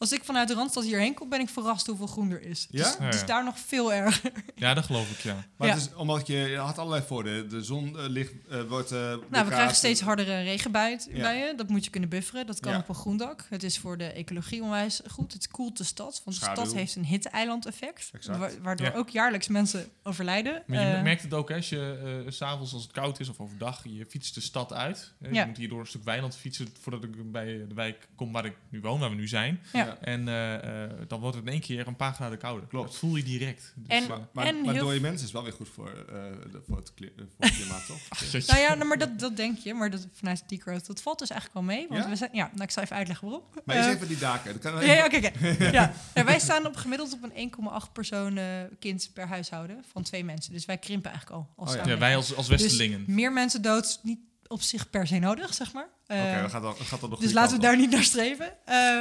[0.00, 2.66] Als ik vanuit de Randstad hierheen kom, ben ik verrast hoeveel groen er is.
[2.70, 2.82] Ja?
[2.84, 3.26] Dus, Ja, dus ja.
[3.26, 4.32] daar nog veel erger.
[4.54, 5.44] Ja, dat geloof ik, ja.
[5.56, 5.74] Maar Ja.
[5.74, 7.48] het is omdat je, je had allerlei voordelen.
[7.48, 8.92] De zon eh, ligt, eh, wordt.
[8.92, 11.56] eh, Nou, we krijgen steeds hardere regenbuien.
[11.56, 12.46] Dat moet je kunnen bufferen.
[12.46, 12.78] Dat kan Ja.
[12.78, 13.46] op een groendak.
[13.48, 15.32] Het is voor de ecologie onwijs goed.
[15.32, 16.22] Het koelt de stad.
[16.24, 18.10] Want de stad heeft een hitteeiland-effect.
[18.26, 18.92] Wa- waardoor Ja.
[18.92, 20.62] ook jaarlijks mensen overlijden.
[20.66, 23.28] Maar je merkt het ook, hè, als je eh, s s'avonds als het koud is
[23.28, 25.12] of overdag, je fietst de stad uit.
[25.20, 25.40] Hè, Ja.
[25.40, 28.44] Je moet hier door een stuk weiland fietsen voordat ik bij de wijk kom waar
[28.44, 29.60] ik nu woon, waar we nu zijn.
[29.72, 29.89] Ja.
[30.00, 32.66] En eh, eh, dan wordt het in één keer een paar graden kouder.
[32.68, 32.86] Klopt.
[32.88, 33.72] Dat voel je direct.
[33.76, 35.88] Dus, En- eh, Maar, maar, En maar heel dode mensen is wel weer goed voor,
[35.88, 36.14] eh,
[36.52, 37.98] de- voor, het, kli- voor het klimaat, toch?
[38.46, 39.74] Nou ja, nou, maar dat, dat denk je.
[39.74, 41.86] Maar dat, vanuit degrowth, dat valt dus eigenlijk wel mee.
[41.88, 42.08] Want Ja?
[42.10, 43.46] we zijn, ja, nou, ik zal even uitleggen waarom.
[43.64, 44.52] Maar eens even die daken.
[44.52, 45.32] Dat kan Ja, ja, kijk.
[45.32, 45.58] kijk.
[45.72, 45.92] ja.
[46.14, 47.50] Ja, wij staan op gemiddeld op een
[47.86, 48.44] 1,8 persoon eh,
[48.78, 50.52] kind per huishouden van twee mensen.
[50.52, 51.52] Dus wij krimpen eigenlijk al.
[51.64, 51.98] Als Oh ja.
[51.98, 53.04] wij als, als Westelingen.
[53.06, 55.88] Dus meer mensen dood is niet op zich per se nodig, zeg maar.
[56.04, 58.46] Oké, Eh, dan gaat dat, gaat dat nog dus laten we daar niet naar streven.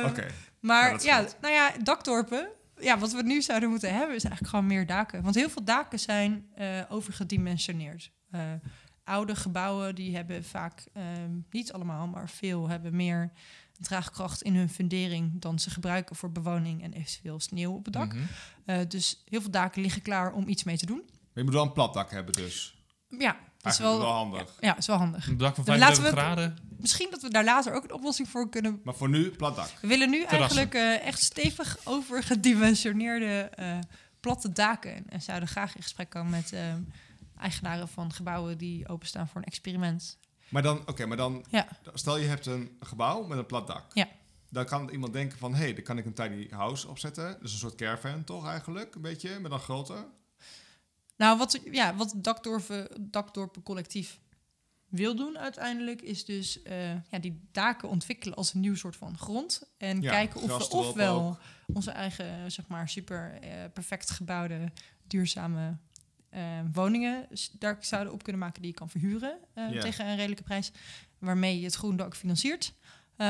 [0.05, 0.27] Oké.
[0.61, 2.49] Maar Ja, nou ja, dakdorpen.
[2.79, 5.23] Ja, wat we nu zouden moeten hebben is eigenlijk gewoon meer daken.
[5.23, 8.11] Want heel veel daken zijn eh overgedimensioneerd.
[8.31, 8.41] Eh,
[9.03, 13.31] oude gebouwen die hebben vaak, ehm, niet allemaal, maar veel hebben meer
[13.79, 18.13] draagkracht in hun fundering dan ze gebruiken voor bewoning en eventueel sneeuw op het dak.
[18.13, 18.23] Mhm.
[18.65, 21.03] Eh, dus heel veel daken liggen klaar om iets mee te doen.
[21.05, 22.83] Maar je moet wel een plat dak hebben dus.
[23.07, 24.53] Ja, is Eigenlijk wel, wel handig.
[24.59, 25.27] Ja, is wel handig.
[25.27, 26.67] Een dak van Dan laten 35 we- graden.
[26.79, 28.81] Misschien dat we daar later ook een oplossing voor kunnen.
[28.83, 29.69] Maar voor nu, plat dak.
[29.81, 30.57] We willen nu Terrassen.
[30.57, 33.77] eigenlijk eh, echt stevig overgedimensioneerde eh,
[34.19, 35.09] platte daken.
[35.09, 36.73] En zouden graag in gesprek komen met eh,
[37.39, 40.17] eigenaren van gebouwen die openstaan voor een experiment.
[40.49, 41.67] Maar dan, oké, maar dan, Ja.
[41.93, 43.85] stel je hebt een gebouw met een plat dak.
[43.93, 44.07] Ja.
[44.49, 47.37] Dan kan iemand denken van, hé, hey, dan kan ik een tiny house opzetten.
[47.41, 50.05] Dus een soort caravan toch eigenlijk, een beetje, maar dan groter.
[51.19, 54.19] Nou, wat, ja, wat het dakdorpen, dakdorpen collectief
[54.87, 59.17] wil doen uiteindelijk, is dus eh, ja, die daken ontwikkelen als een nieuw soort van
[59.17, 59.71] grond.
[59.77, 61.39] En Ja, kijken of we ofwel ook.
[61.73, 64.71] onze eigen, zeg maar, super eh, perfect gebouwde,
[65.07, 65.77] duurzame
[66.29, 66.41] eh,
[66.71, 67.27] woningen
[67.59, 69.37] daar zouden op kunnen maken die je kan verhuren
[69.79, 70.71] tegen een redelijke prijs,
[71.17, 72.73] waarmee je het groen dak financiert.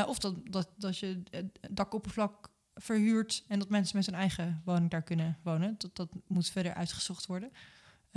[0.08, 4.90] Of dat, dat, dat je het dakoppervlak verhuurt en dat mensen met hun eigen woning
[4.90, 5.76] daar kunnen wonen.
[5.78, 7.52] Dat, dat moet verder uitgezocht worden.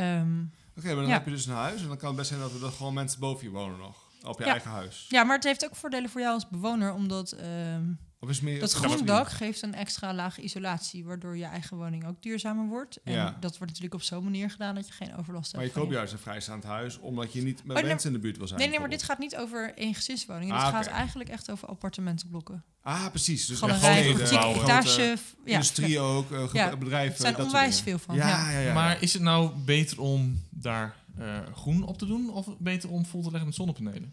[0.02, 0.42] Ehm,
[0.76, 1.12] Oké, maar dan Ja.
[1.12, 1.82] heb je dus een huis.
[1.82, 3.96] En dan kan het best zijn dat er dan gewoon mensen boven je wonen nog.
[4.22, 4.50] Op je Ja.
[4.50, 5.06] eigen huis.
[5.08, 7.84] ja, maar het heeft ook voordelen voor jou als bewoner, omdat ehm,
[8.22, 8.60] Of is meer...
[8.60, 12.98] dat dak geeft een extra lage isolatie, waardoor je eigen woning ook duurzamer wordt.
[13.04, 13.36] En Ja.
[13.40, 15.80] dat wordt natuurlijk op zo'n manier gedaan dat je geen overlast Maar je hebt.
[15.80, 18.46] koopt juist een vrijstaand huis, omdat je niet met Oh, mensen in de buurt wil
[18.46, 18.60] zijn.
[18.60, 20.54] Nee, nee, maar dit gaat niet over eengezinswoningen.
[20.56, 22.64] Ah, dit gaat eigenlijk echt over appartementenblokken.
[22.82, 23.46] Ah, precies.
[23.46, 25.00] Dus Galerij, etage.
[25.44, 27.14] Ja, industrie ook, ge- Ja, bedrijven.
[27.14, 28.14] er zijn dat onwijs veel van.
[28.16, 28.50] Ja, Ja.
[28.50, 28.72] ja, ja.
[28.74, 33.06] Maar is het nou beter om daar eh, groen op te doen of beter om
[33.06, 34.12] vol te leggen met zonnepanelen?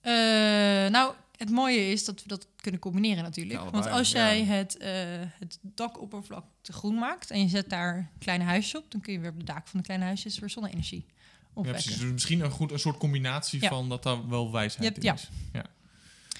[0.00, 0.12] Eh,
[0.90, 3.60] nou, het mooie is dat we dat kunnen combineren natuurlijk.
[3.60, 4.44] Ja, Want als jij ja.
[4.44, 4.90] het, eh,
[5.38, 9.12] het dakoppervlak te groen maakt en je zet daar een kleine huisje op, dan kun
[9.12, 11.14] je weer op de daken van de kleine huisjes weer zonne-energie Ja,
[11.54, 11.82] opwekken.
[11.84, 12.00] precies.
[12.02, 13.68] Dus misschien een, goed, een soort combinatie Ja.
[13.68, 15.14] van dat daar wel wijsheid in ja.
[15.14, 15.30] is.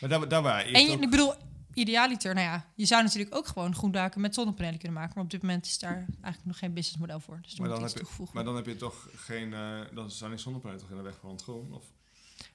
[0.01, 1.35] Maar daar, daar waar En je, ook- ik bedoel,
[1.75, 5.13] idealiter, nou ja, je zou natuurlijk ook gewoon groendaken met zonnepanelen kunnen maken.
[5.15, 7.39] Maar op dit moment is daar eigenlijk nog geen businessmodel voor.
[7.43, 9.53] Dus Maar dan heb je, maar dan heb je toch geen...
[9.55, 11.73] eh, dan staan die zonnepanelen toch in de weg van het groen?
[11.73, 11.85] Of?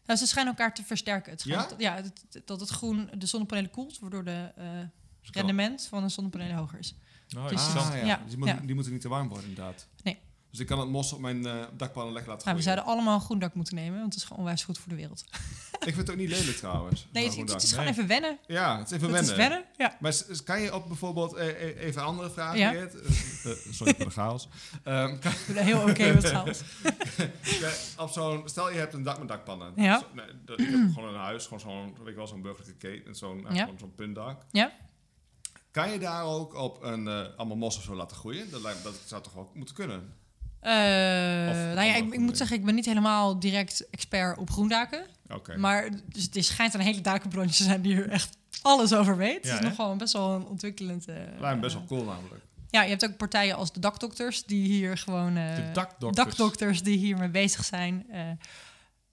[0.06, 1.32] Nou, ze schijnen elkaar te versterken.
[1.32, 1.58] Het Ja?
[1.68, 4.66] dat- ja, het- dat het groen de zonnepanelen koelt, waardoor de eh,
[5.22, 6.96] Dus rendement van een zonnepanelen hoger is.
[7.30, 7.94] Nou, Dus- interessant.
[7.96, 8.06] Ah, ja.
[8.08, 8.60] Ja, Die, moet- ja.
[8.60, 9.88] die moeten niet te warm worden, inderdaad.
[10.04, 10.20] Nee.
[10.52, 13.16] Dus ik kan het mos op mijn eh dakpannen lekker laten Nou, we zouden allemaal
[13.16, 15.24] een groen dak moeten nemen, want het is gewoon onwijs goed voor de wereld.
[15.72, 17.08] Ik vind het ook niet lelijk trouwens.
[17.12, 17.94] Nee, het, het is gewoon Nee.
[17.94, 18.38] even wennen.
[18.48, 19.32] Ja, het is even wennen.
[19.32, 19.98] is wennen, ja.
[20.00, 22.70] Maar kan je op bijvoorbeeld, eh, eh, even een andere vraag, Ja.
[22.70, 22.96] Geert?
[23.72, 24.48] Sorry voor de chaos.
[24.84, 26.62] Ehm, kan, Ik ben heel oké met chaos.
[27.42, 29.74] ja, op zo'n, stel je hebt een dak met dakpannen.
[29.76, 30.00] Ja.
[30.00, 32.78] Zo- nee, dat, ik heb gewoon een huis, gewoon zo'n, weet ik wel, zo'n burgerlijke
[32.88, 33.64] keten, zo'n, eh, Ja.
[33.64, 34.42] gewoon zo'n puntdak.
[34.52, 34.72] Ja.
[35.72, 38.52] Kan je daar ook op een, allemaal mos of zo laten groeien?
[38.52, 40.14] Dat, dat zou toch wel moeten kunnen?
[40.62, 40.72] Eh,
[41.76, 45.06] nou ja, ik, ik moet zeggen, ik ben niet helemaal direct expert op groendaken.
[45.30, 45.58] Oké.
[45.58, 49.18] Maar dus het is- schijnt een hele dakenbranche te zijn die er echt alles over
[49.18, 49.46] weet.
[49.46, 49.76] Ja, het is hè?
[49.78, 51.06] nogal best wel een ontwikkelend...
[51.08, 52.44] eh, Lijkt best wel cool namelijk.
[52.70, 55.38] Ja, je hebt ook partijen als de dakdokters die hier gewoon...
[55.38, 56.26] eh, De dakdokters.
[56.28, 58.06] dakdokters die hiermee bezig zijn.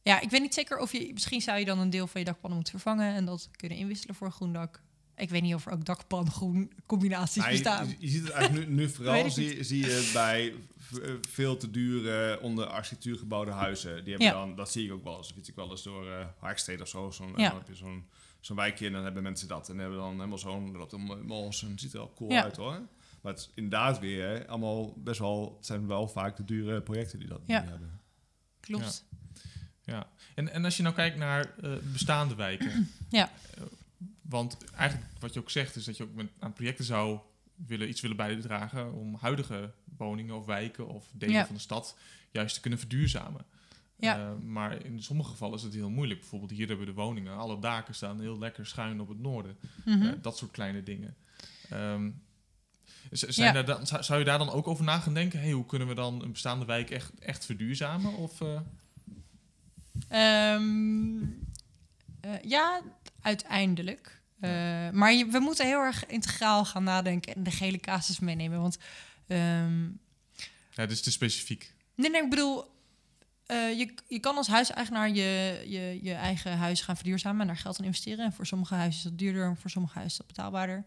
[0.02, 1.10] Ja, ik weet niet zeker of je...
[1.12, 3.14] Misschien zou je dan een deel van je dakpannen moeten vervangen...
[3.14, 4.80] en dat kunnen inwisselen voor een groen dak.
[5.18, 7.88] Ik weet niet of er ook dakpan-groen combinaties Nou, bestaan.
[7.88, 10.52] je- je ziet het eigenlijk nu, vooral, zie, zie je het bij
[11.02, 14.04] eh, veel te dure onder architectuur gebouwde huizen.
[14.04, 14.32] Die hebben Ja.
[14.32, 15.30] dan, dat zie ik ook wel eens.
[15.32, 17.10] Fiets ik wel eens door eh Haagstede of zo.
[17.10, 17.48] Zo'n, Ja.
[17.48, 18.04] Dan heb je zo'n,
[18.40, 19.68] zo'n wijkje en dan hebben mensen dat.
[19.68, 20.76] En hebben dan helemaal zo'n,
[21.26, 22.42] mos en het ziet er wel cool Ja.
[22.42, 22.80] uit hoor.
[23.22, 26.80] Maar het is inderdaad weer hè, allemaal best wel, het zijn wel vaak de dure
[26.82, 27.60] projecten die dat Ja.
[27.60, 28.00] die hebben.
[28.60, 29.04] Klopt.
[29.84, 30.06] Ja.
[30.34, 32.90] En, en als je nou kijkt naar eh, bestaande wijken.
[33.08, 33.30] Ja.
[34.28, 37.18] Want eigenlijk wat je ook zegt is dat je ook met, aan projecten zou
[37.66, 41.46] willen, iets willen bijdragen om huidige woningen of wijken of delen Ja.
[41.46, 41.96] van de stad
[42.30, 43.44] juist te kunnen verduurzamen.
[43.96, 44.18] Ja.
[44.18, 46.20] Eh, maar in sommige gevallen is het heel moeilijk.
[46.20, 49.56] Bijvoorbeeld hier hebben we de woningen, alle daken staan heel lekker schuin op het noorden.
[49.84, 50.02] Mhm.
[50.02, 51.16] Eh, dat soort kleine dingen.
[51.70, 52.10] Ehm,
[53.10, 53.62] z- zijn Ja.
[53.62, 55.40] daar dan, zou, je daar dan ook over na gaan denken?
[55.40, 58.12] Hey, hoe kunnen we dan een bestaande wijk echt, echt verduurzamen?
[58.14, 58.60] Of, eh,
[60.08, 61.22] Ehm,
[62.20, 62.80] eh, ja,
[63.20, 64.17] uiteindelijk.
[64.40, 68.60] Eh, maar je- we moeten heel erg integraal gaan nadenken en de gele casus meenemen.
[68.60, 68.78] Want
[69.26, 69.82] ehm,
[70.70, 71.74] ja, dit is te specifiek.
[71.94, 72.64] nee, nee, ik bedoel,
[73.46, 77.56] eh, je, je kan als huiseigenaar je, je, je eigen huis gaan verduurzamen en daar
[77.56, 78.24] geld aan investeren.
[78.24, 80.84] En voor sommige huizen is dat duurder, voor sommige huizen is dat betaalbaarder.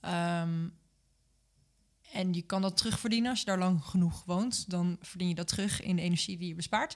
[0.00, 0.68] Ehm,
[2.12, 4.70] en je kan dat terugverdienen als je daar lang genoeg woont.
[4.70, 6.94] Dan verdien je dat terug in de energie die je bespaart.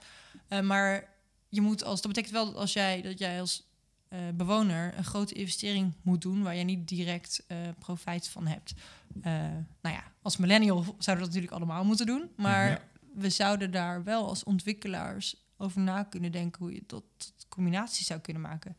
[0.48, 1.08] Eh, maar
[1.48, 3.66] je moet als, dat betekent wel dat als jij, dat jij als
[4.08, 8.74] eh, bewoner een grote investering moet doen waar je niet direct eh, profijt van hebt.
[9.22, 9.32] Eh,
[9.80, 12.30] nou ja, als millennial zouden we dat natuurlijk allemaal moeten doen.
[12.36, 12.80] Maar Ja.
[13.14, 18.04] we zouden daar wel als ontwikkelaars over na kunnen denken hoe je dat tot combinatie
[18.04, 18.76] zou kunnen maken.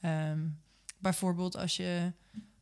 [0.00, 0.40] Ehm,
[0.98, 2.12] bijvoorbeeld als je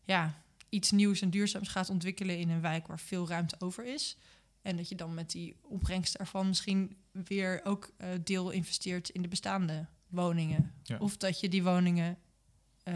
[0.05, 0.35] ja,
[0.69, 4.17] iets nieuws en duurzaams gaat ontwikkelen in een wijk waar veel ruimte over is.
[4.63, 7.91] En dat je dan met die opbrengst ervan misschien weer ook
[8.25, 10.73] deel investeert in de bestaande woningen.
[10.83, 10.97] Ja.
[10.99, 12.19] Of dat je die woningen,
[12.83, 12.95] eh,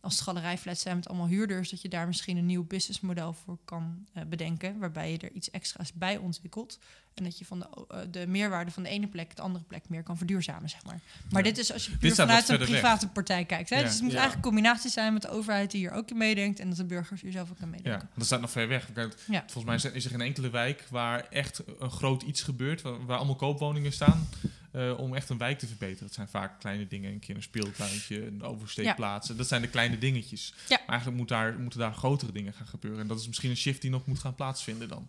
[0.00, 3.58] als het galerijflats zijn met allemaal huurders, dat je daar misschien een nieuw businessmodel voor
[3.64, 4.78] kan eh, bedenken.
[4.78, 6.78] Waarbij je er iets extra's bij ontwikkelt.
[7.14, 9.88] En dat je van de, eh, de meerwaarde van de ene plek de andere plek
[9.88, 11.00] meer kan verduurzamen, zeg maar.
[11.30, 11.48] Maar Ja.
[11.48, 12.68] dit is als je puur vanuit een weg.
[12.68, 13.70] private partij kijkt.
[13.70, 13.76] Hè?
[13.76, 13.82] Ja.
[13.82, 14.18] Dus het moet Ja.
[14.18, 16.58] eigenlijk een combinatie zijn met de overheid die hier ook in meedenkt.
[16.60, 18.08] En dat de burgers hier zelf ook in Ja, meedenken.
[18.14, 18.92] dat staat nog ver weg.
[18.92, 19.40] Kijk, Ja.
[19.40, 23.06] Volgens mij zijn- is er geen enkele wijk waar echt een groot iets gebeurt, waar,
[23.06, 24.28] waar allemaal koopwoningen staan,
[24.72, 26.06] eh, om echt een wijk te verbeteren.
[26.06, 29.36] Dat zijn vaak kleine dingen, een keer een speeltuintje, een oversteekplaatsen.
[29.36, 30.54] Dat zijn de kleine dingetjes.
[30.68, 30.76] Ja.
[30.78, 33.00] Maar eigenlijk moet daar, moeten daar grotere dingen gaan gebeuren.
[33.00, 35.08] En dat is misschien een shift die nog moet gaan plaatsvinden dan.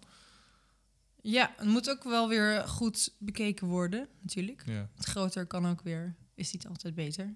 [1.21, 4.63] Ja, het moet ook wel weer goed bekeken worden, natuurlijk.
[4.65, 4.89] Ja.
[4.95, 7.35] Het groter kan ook weer, is niet altijd beter.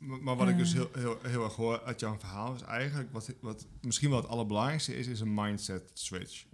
[0.00, 0.74] M- Maar wat ik dus Eh.
[0.74, 4.28] heel, heel, heel erg hoor uit jouw verhaal is eigenlijk wat, wat misschien wel het
[4.28, 6.44] allerbelangrijkste is, is een mindset switch.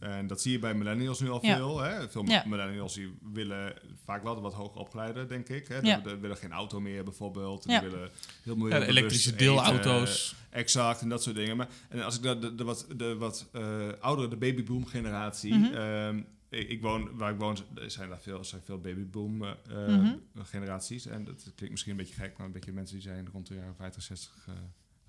[0.00, 1.56] En dat zie je bij millennials nu al Ja.
[1.56, 1.78] veel.
[1.80, 2.08] Hè?
[2.10, 2.44] Veel Ja.
[2.46, 3.74] millennials die willen
[4.04, 5.68] vaak wel wat hoger opgeleiden, denk ik.
[5.68, 5.78] Hè?
[5.78, 5.98] Ja.
[5.98, 7.64] Die, willen geen auto meer bijvoorbeeld.
[7.64, 7.80] Ja.
[7.80, 8.10] Die willen
[8.42, 10.34] heel de elektrische eten, deelauto's.
[10.50, 11.56] Exact, en dat soort dingen.
[11.56, 15.54] Maar, en als ik dat de, de wat, de wat eh, oudere, de babyboom generatie.
[15.54, 15.74] Mhm.
[15.74, 19.54] ehm, ik, ik woon, waar ik woon er zijn daar veel, zijn veel babyboom eh,
[19.86, 20.14] Mhm.
[20.42, 21.06] generaties.
[21.06, 23.54] En dat klinkt misschien een beetje gek, maar een beetje mensen die zijn rond de
[23.54, 24.54] jaren 50, 60 eh,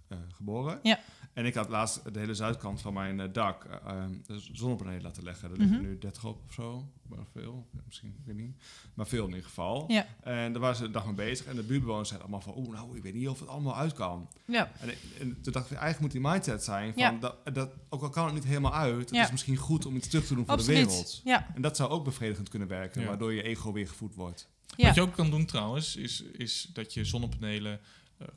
[0.07, 0.79] eh, geboren.
[0.83, 0.99] Ja.
[1.33, 4.13] En ik had laatst de hele zuidkant van mijn eh, dak ehm,
[4.51, 5.51] zonnepanelen laten leggen.
[5.51, 5.85] Er liggen Mhm.
[5.87, 6.87] nu 30 op of zo.
[7.09, 8.55] Maar veel, misschien, ik weet niet.
[8.93, 9.85] Maar veel in ieder geval.
[9.87, 10.05] Ja.
[10.21, 11.45] En daar waren ze de dag mee bezig.
[11.45, 12.63] En de buurtbewoners zeiden allemaal van...
[12.63, 14.27] Oeh, nou, ik weet niet of het allemaal uit kan.
[14.45, 17.01] Ja, En, ik- en toen dacht ik, eigenlijk moet die mindset zijn van...
[17.03, 17.11] Ja.
[17.19, 18.99] Dat, dat, ook al kan het niet helemaal uit...
[18.99, 19.23] het Ja.
[19.23, 21.21] is misschien goed om iets terug te doen voor de wereld.
[21.23, 23.01] Ja, En dat zou ook bevredigend kunnen werken...
[23.01, 23.07] Ja.
[23.07, 24.49] waardoor je ego weer gevoed wordt.
[24.75, 24.85] ja.
[24.85, 27.79] Wat je ook kan doen trouwens, is, is dat je zonnepanelen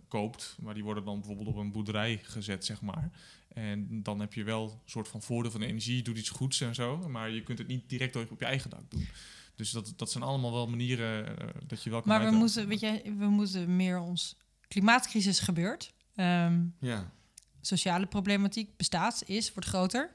[0.09, 0.57] koopt.
[0.61, 3.11] Maar die worden dan bijvoorbeeld op een boerderij gezet, zeg maar.
[3.49, 6.29] En dan heb je wel een soort van voordeel van de energie, je doet iets
[6.31, 7.09] goeds en zo.
[7.09, 9.07] Maar je kunt het niet direct op je eigen dak doen.
[9.55, 12.47] Dus dat, dat zijn allemaal wel manieren eh, dat je wel kan Maar we uitdagen.
[12.47, 14.37] moeten, weet je, we moeten meer ons
[14.69, 15.93] klimaatcrisis gebeurt.
[16.15, 17.13] Ehm, Ja.
[17.61, 20.11] sociale problematiek bestaat, is, wordt groter.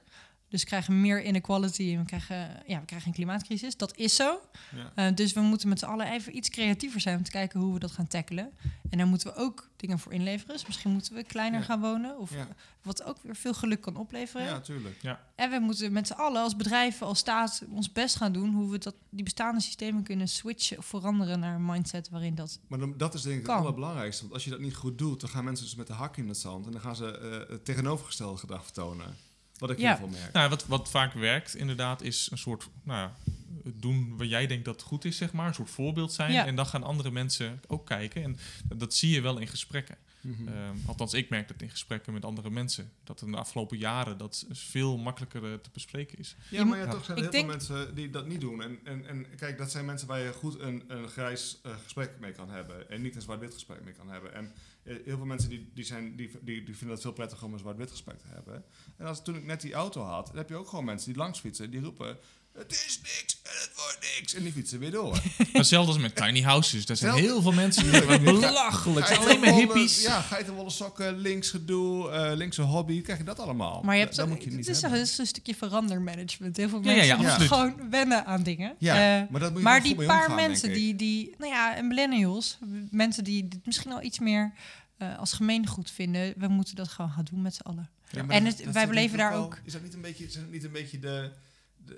[0.50, 3.78] Dus we krijgen meer inequality en we krijgen, ja, we krijgen een klimaatcrisis.
[3.78, 4.39] Dat is zo.
[4.76, 4.91] ja.
[5.08, 7.74] Eh, dus we moeten met z'n allen even iets creatiever zijn om te kijken hoe
[7.74, 8.52] we dat gaan tackelen.
[8.89, 10.54] En daar moeten we ook dingen voor inleveren.
[10.56, 11.66] Dus misschien moeten we kleiner Ja.
[11.66, 12.18] gaan wonen.
[12.20, 12.47] Of Ja.
[12.82, 14.45] wat ook weer veel geluk kan opleveren.
[14.45, 15.02] ja, tuurlijk.
[15.36, 18.72] En we moeten met z'n allen als bedrijven, als staat, ons best gaan doen hoe
[18.72, 22.60] we dat, die bestaande systemen kunnen switchen of veranderen naar een mindset waarin dat.
[22.68, 23.56] Maar dan, dat is denk ik Kan.
[23.56, 24.22] het allerbelangrijkste.
[24.22, 25.22] Want als je dat niet goed doet...
[25.22, 26.66] dan gaan mensen dus met de hak in het zand...
[26.66, 29.16] en dan gaan ze eh, het tegenovergestelde gedrag vertonen.
[29.60, 29.99] Wat ik Ja.
[30.12, 30.34] merk.
[30.34, 33.16] Nou, wat, wat vaak werkt inderdaad is een soort, nou ja,
[33.64, 35.47] het doen wat jij denkt dat goed is, zeg maar.
[35.47, 36.32] Een soort voorbeeld zijn.
[36.32, 36.45] Ja.
[36.45, 38.24] En dan gaan andere mensen ook kijken.
[38.24, 38.38] En
[38.78, 39.95] dat zie je wel in gesprekken.
[40.24, 42.92] Ehm, althans, ik merk dat in gesprekken met andere mensen.
[43.04, 46.36] Dat in de afgelopen jaren dat veel makkelijker eh, te bespreken is.
[46.50, 48.62] Ja, maar ja, toch zijn er ik heel denk- veel mensen die dat niet doen.
[48.64, 52.20] En, en, en kijk, dat zijn mensen waar je goed een, een grijs eh, gesprek
[52.20, 52.90] mee kan hebben.
[52.90, 54.34] En niet een zwart-wit gesprek mee kan hebben.
[54.34, 54.52] En
[54.84, 57.54] eh, heel veel mensen die, die, zijn, die, die, die vinden het veel prettiger om
[57.54, 58.64] een zwart-wit gesprek te hebben.
[58.98, 61.18] En als toen ik net die auto had, dan heb je ook gewoon mensen die
[61.22, 61.72] langs fietsen.
[61.72, 62.18] Die roepen,
[62.58, 64.34] het is niks en het wordt niks.
[64.34, 65.20] En die fietsen weer door.
[65.54, 66.86] Hetzelfde als met tiny houses.
[66.89, 69.06] Er zijn heel veel mensen die wat belachelijk.
[69.08, 70.02] Zijn alleen maar hippies.
[70.02, 73.02] Ja, geitenwolle sokken, links gedoe, eh linkse hobby.
[73.02, 73.82] Krijg je dat allemaal?
[73.84, 75.00] Maar je Da- hebt dat zo- moet je niet het is, hebben.
[75.00, 76.58] het is een stukje verandermanagement.
[76.58, 78.76] Heel veel Ja, ja, mensen ja, moeten gewoon wennen aan dingen.
[78.78, 81.76] Ja, Eh, maar dat moet je maar die paar omgaan, mensen die, die, nou ja,
[81.76, 82.58] en millennials,
[82.91, 84.54] mensen die dit misschien al iets meer
[84.97, 87.89] eh, als gemeengoed vinden, we moeten dat gewoon gaan doen met z'n allen.
[88.12, 90.34] Ja, En dat- het- dat wij beleven daar ook- Is dat niet een beetje, is
[90.34, 91.32] dat niet een beetje de,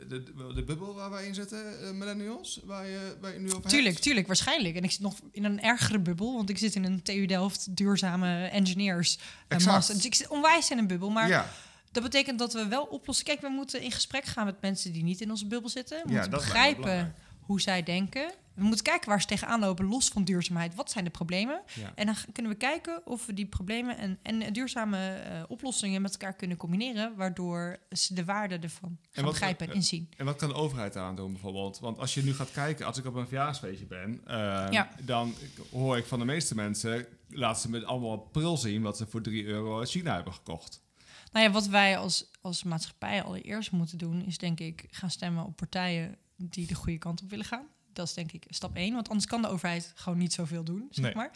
[0.08, 0.24] de,
[0.54, 2.60] de, bubbel waar wij in zitten, eh, millennials?
[2.64, 4.02] Waar je, waar je nu over Tuurlijk, hebt?
[4.02, 4.76] tuurlijk, waarschijnlijk.
[4.76, 7.76] En ik zit nog in een ergere bubbel, want ik zit in een TU Delft
[7.76, 9.76] duurzame engineers eh, Exact.
[9.76, 9.96] master.
[9.96, 11.50] Dus ik zit onwijs in een bubbel, maar ja,
[11.92, 13.26] dat betekent dat we wel oplossen.
[13.26, 16.02] Kijk, we moeten in gesprek gaan met mensen die niet in onze bubbel zitten.
[16.04, 18.32] We ja, moeten begrijpen hoe zij denken.
[18.54, 20.76] We moeten kijken waar ze tegenaan lopen, los van duurzaamheid.
[20.76, 21.62] Wat zijn de problemen?
[21.74, 21.92] Ja.
[21.96, 26.12] En dan kunnen we kijken of we die problemen en, en duurzame eh, oplossingen met
[26.12, 30.10] elkaar kunnen combineren, waardoor ze de waarde ervan gaan wat- begrijpen en eh, inzien.
[30.18, 31.80] En wat kan de overheid aan doen bijvoorbeeld?
[31.80, 34.36] Want als je nu gaat kijken, als ik op een verjaarsfeestje ben, eh,
[34.72, 34.90] Ja.
[35.04, 35.34] dan
[35.72, 39.22] hoor ik van de meeste mensen, laat ze met allemaal pril zien wat ze voor
[39.22, 40.84] 3 euro uit China hebben gekocht.
[41.32, 45.46] Nou ja, wat wij als, als maatschappij allereerst moeten doen, is denk ik gaan stemmen
[45.46, 47.66] op partijen die de goede kant op willen gaan.
[47.94, 50.88] Dat is denk ik stap één, want anders kan de overheid gewoon niet zoveel doen,
[50.90, 51.16] zeg Nee.
[51.16, 51.32] maar.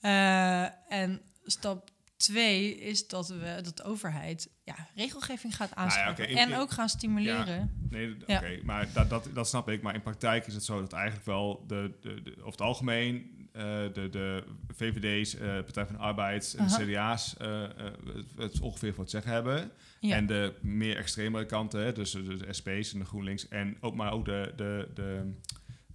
[0.00, 6.16] Eh, en stap twee is dat we dat de overheid ja, regelgeving gaat Nou ja,
[6.16, 7.86] in- en ook gaan stimuleren.
[7.90, 8.36] Nee, Ja.
[8.38, 9.82] oké, maar dat, dat, dat snap ik.
[9.82, 13.36] Maar in praktijk is het zo dat eigenlijk wel de, de, de, over het algemeen
[13.52, 14.44] eh, de, de
[14.74, 16.76] VVD's, eh, Partij van de Arbeid en Aha.
[16.78, 19.70] de CDA's het, het ongeveer voor het zeggen hebben.
[20.00, 20.16] Ja.
[20.16, 23.48] En de meer extremere kanten, hè, dus de, de SP's en de GroenLinks.
[23.48, 25.34] En ook maar ook de, de, de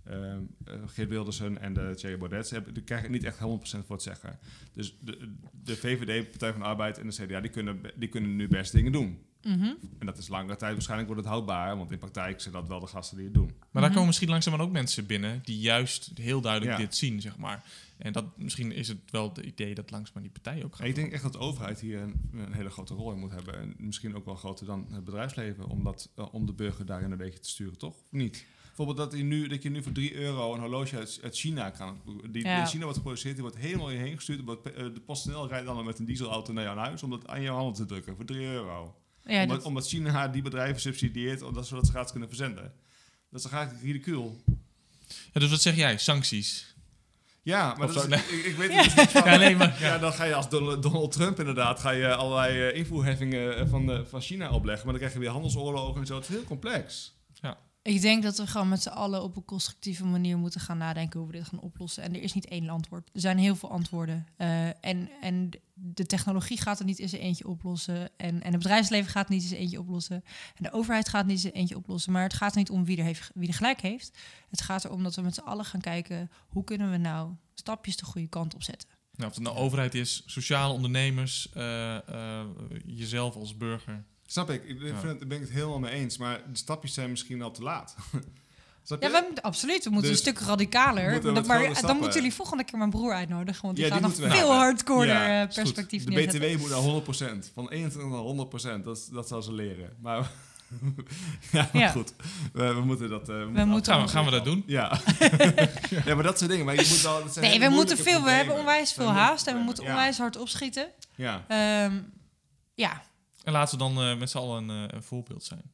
[0.06, 2.48] ehm, eh, Geert Wildersen en de Thierry Baudet.
[2.48, 4.40] Ze hebben, die krijgen niet echt 100% voor het zeggen.
[4.74, 5.32] Dus de,
[5.64, 8.72] de VVD, Partij van de Arbeid en de CDA, die kunnen, die kunnen nu best
[8.72, 9.20] dingen doen.
[9.42, 9.74] Mhm.
[10.00, 12.80] En dat is langere tijd waarschijnlijk wordt het houdbaar, want in praktijk zijn dat wel
[12.80, 13.46] de gasten die het doen.
[13.48, 13.92] Maar daar Mhm.
[13.92, 16.78] komen misschien langzamerhand ook mensen binnen die juist heel duidelijk Ja.
[16.78, 17.64] dit zien, zeg maar.
[17.98, 20.88] En dat, misschien is het wel het idee dat langzamerhand die partij ook gaat.
[20.88, 23.60] ik denk echt dat de overheid hier een, een hele grote rol in moet hebben.
[23.60, 27.12] En misschien ook wel groter dan het bedrijfsleven, om, dat, eh, om de burger daarin
[27.12, 27.94] een beetje te sturen, toch?
[27.94, 28.46] Of niet?
[28.76, 31.70] Bijvoorbeeld dat je nu, dat je nu voor 3 euro een horloge uit, uit China
[31.70, 32.02] kan.
[32.32, 32.60] Die Ja.
[32.60, 34.40] in China wordt geproduceerd, die wordt helemaal hierheen gestuurd.
[34.40, 37.42] Omdat, eh, de PostNL rijdt dan met een dieselauto naar jouw huis om dat aan
[37.42, 38.96] jouw handen te drukken voor 3 euro.
[39.26, 42.64] Ja, omdat, dat, omdat China die bedrijven subsidieert, omdat zodat ze gratis kunnen verzenden.
[43.30, 44.42] Dat is toch eigenlijk ridicuul?
[45.08, 45.98] Ja, dus wat zeg jij?
[45.98, 46.76] Sancties?
[47.42, 49.32] Ja, maar dat zo, is, ik, ik weet het dus niet van.
[49.32, 49.78] Ja, nee, maar...
[49.80, 54.06] Ja, dan ga je als Donald, Trump inderdaad ga je allerlei eh, invoerheffingen eh, van,
[54.10, 54.84] van China opleggen.
[54.84, 56.16] Maar dan krijg je weer handelsoorlogen en zo.
[56.16, 57.16] Het is heel complex.
[57.84, 61.20] Ik denk dat we gewoon met z'n allen op een constructieve manier moeten gaan nadenken
[61.20, 62.04] hoe we dit gaan oplossen.
[62.04, 63.10] En er is niet één antwoord.
[63.14, 64.28] Er zijn heel veel antwoorden.
[64.38, 68.10] Eh, en, en de technologie gaat het niet in zijn eentje oplossen.
[68.18, 70.24] En, en het bedrijfsleven gaat niet in zijn eentje oplossen.
[70.56, 72.12] En de overheid gaat niet in zijn eentje oplossen.
[72.12, 74.18] Maar het gaat er niet om wie er, heeft, wie er gelijk heeft.
[74.50, 76.32] Het gaat erom dat we met z'n allen gaan kijken...
[76.48, 78.90] hoe kunnen we nou stapjes de goede kant op zetten.
[79.16, 82.46] Nou, of het nou overheid is, sociale ondernemers, eh, eh,
[82.86, 84.06] jezelf als burger.
[84.34, 84.64] Snap ik.
[84.64, 85.00] Ik Ja.
[85.00, 86.18] vind, daar ben ik het helemaal mee eens.
[86.18, 87.96] Maar de stapjes zijn misschien al te laat.
[88.86, 89.84] Ja, we moeten, absoluut.
[89.84, 91.12] We moeten Dus een stuk radicaler.
[91.12, 93.62] moeten Maar, dan moeten jullie volgende keer mijn broer uitnodigen.
[93.62, 94.56] Want die Ja, die gaat nog veel hebben.
[94.56, 96.40] hardcore Ja, eh, perspectief De neerzetten.
[96.52, 97.52] BTW moet naar 100%.
[97.54, 98.22] Van 21 naar
[98.82, 98.84] 100%.
[98.84, 99.96] Dat, dat zou ze leren.
[100.02, 100.18] Maar,
[101.52, 101.90] ja, maar Ja.
[101.90, 102.14] goed.
[102.54, 103.30] We, we moeten dat...
[103.30, 104.64] eh, We moeten- Gaan we, gaan we dat doen?
[104.68, 105.00] Ja.
[106.06, 106.66] ja, maar dat soort dingen.
[106.66, 108.24] Maar je moet wel, dat zijn Nee, we moeten veel.
[108.24, 110.88] We hebben onwijs veel haast en we moeten onwijs hard opschieten.
[111.16, 111.44] Ja.
[111.48, 112.00] Ehm,
[112.74, 113.02] ja,
[113.44, 115.72] En laten we dan eh, met z'n allen een, eh, een voorbeeld zijn.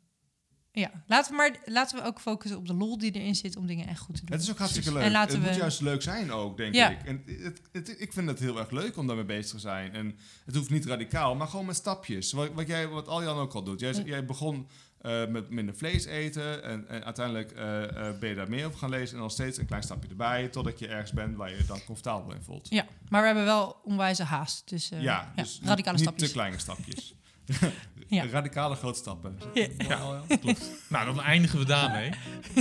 [0.71, 0.91] ja.
[1.07, 3.87] Laten we maar laten we ook focussen op de lol die erin zit om dingen
[3.87, 4.31] echt goed te doen.
[4.35, 5.03] Het is ook hartstikke leuk.
[5.03, 6.89] En laten het we- moet juist leuk zijn ook, denk Ja.
[6.89, 7.03] ik.
[7.03, 9.93] En het, het, ik vind het heel erg leuk om daarmee bezig te zijn.
[9.93, 12.31] En het hoeft niet radicaal, maar gewoon met stapjes.
[12.31, 13.79] Wat, wat, jij, wat Aljan ook al doet.
[13.79, 14.01] Jij, Ja.
[14.05, 14.67] jij begon
[14.99, 16.63] eh, met minder vlees eten.
[16.63, 19.13] En, en uiteindelijk eh, eh, ben je daar meer over gaan lezen.
[19.15, 20.47] En dan steeds een klein stapje erbij.
[20.47, 22.67] Totdat je ergens bent waar je je dan comfortabel in voelt.
[22.69, 24.69] Ja, maar we hebben wel onwijze haast.
[24.69, 26.27] Dus eh, ja, dus radicale niet stapjes.
[26.27, 27.13] te kleine stapjes.
[28.09, 28.25] Ja.
[28.31, 29.37] Radicale grote stappen.
[29.53, 30.23] Ja.
[30.41, 30.71] Klopt.
[30.89, 32.09] nou, dan eindigen we daarmee.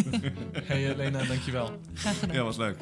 [0.69, 1.71] hey, eh, Lena, dankjewel.
[1.95, 2.37] Graag gedaan.
[2.37, 2.77] Ja, was leuk.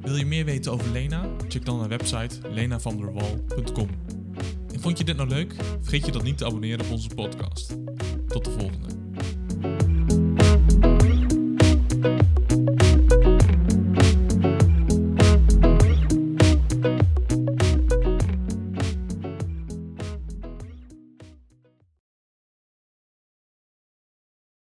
[0.00, 1.24] Wil je meer weten over Lena?
[1.48, 3.88] Check dan haar website lenavanderwal.com.
[4.72, 5.54] En vond je dit nou leuk?
[5.80, 7.76] Vergeet je dan niet te abonneren op onze podcast.
[8.28, 8.97] Tot de volgende.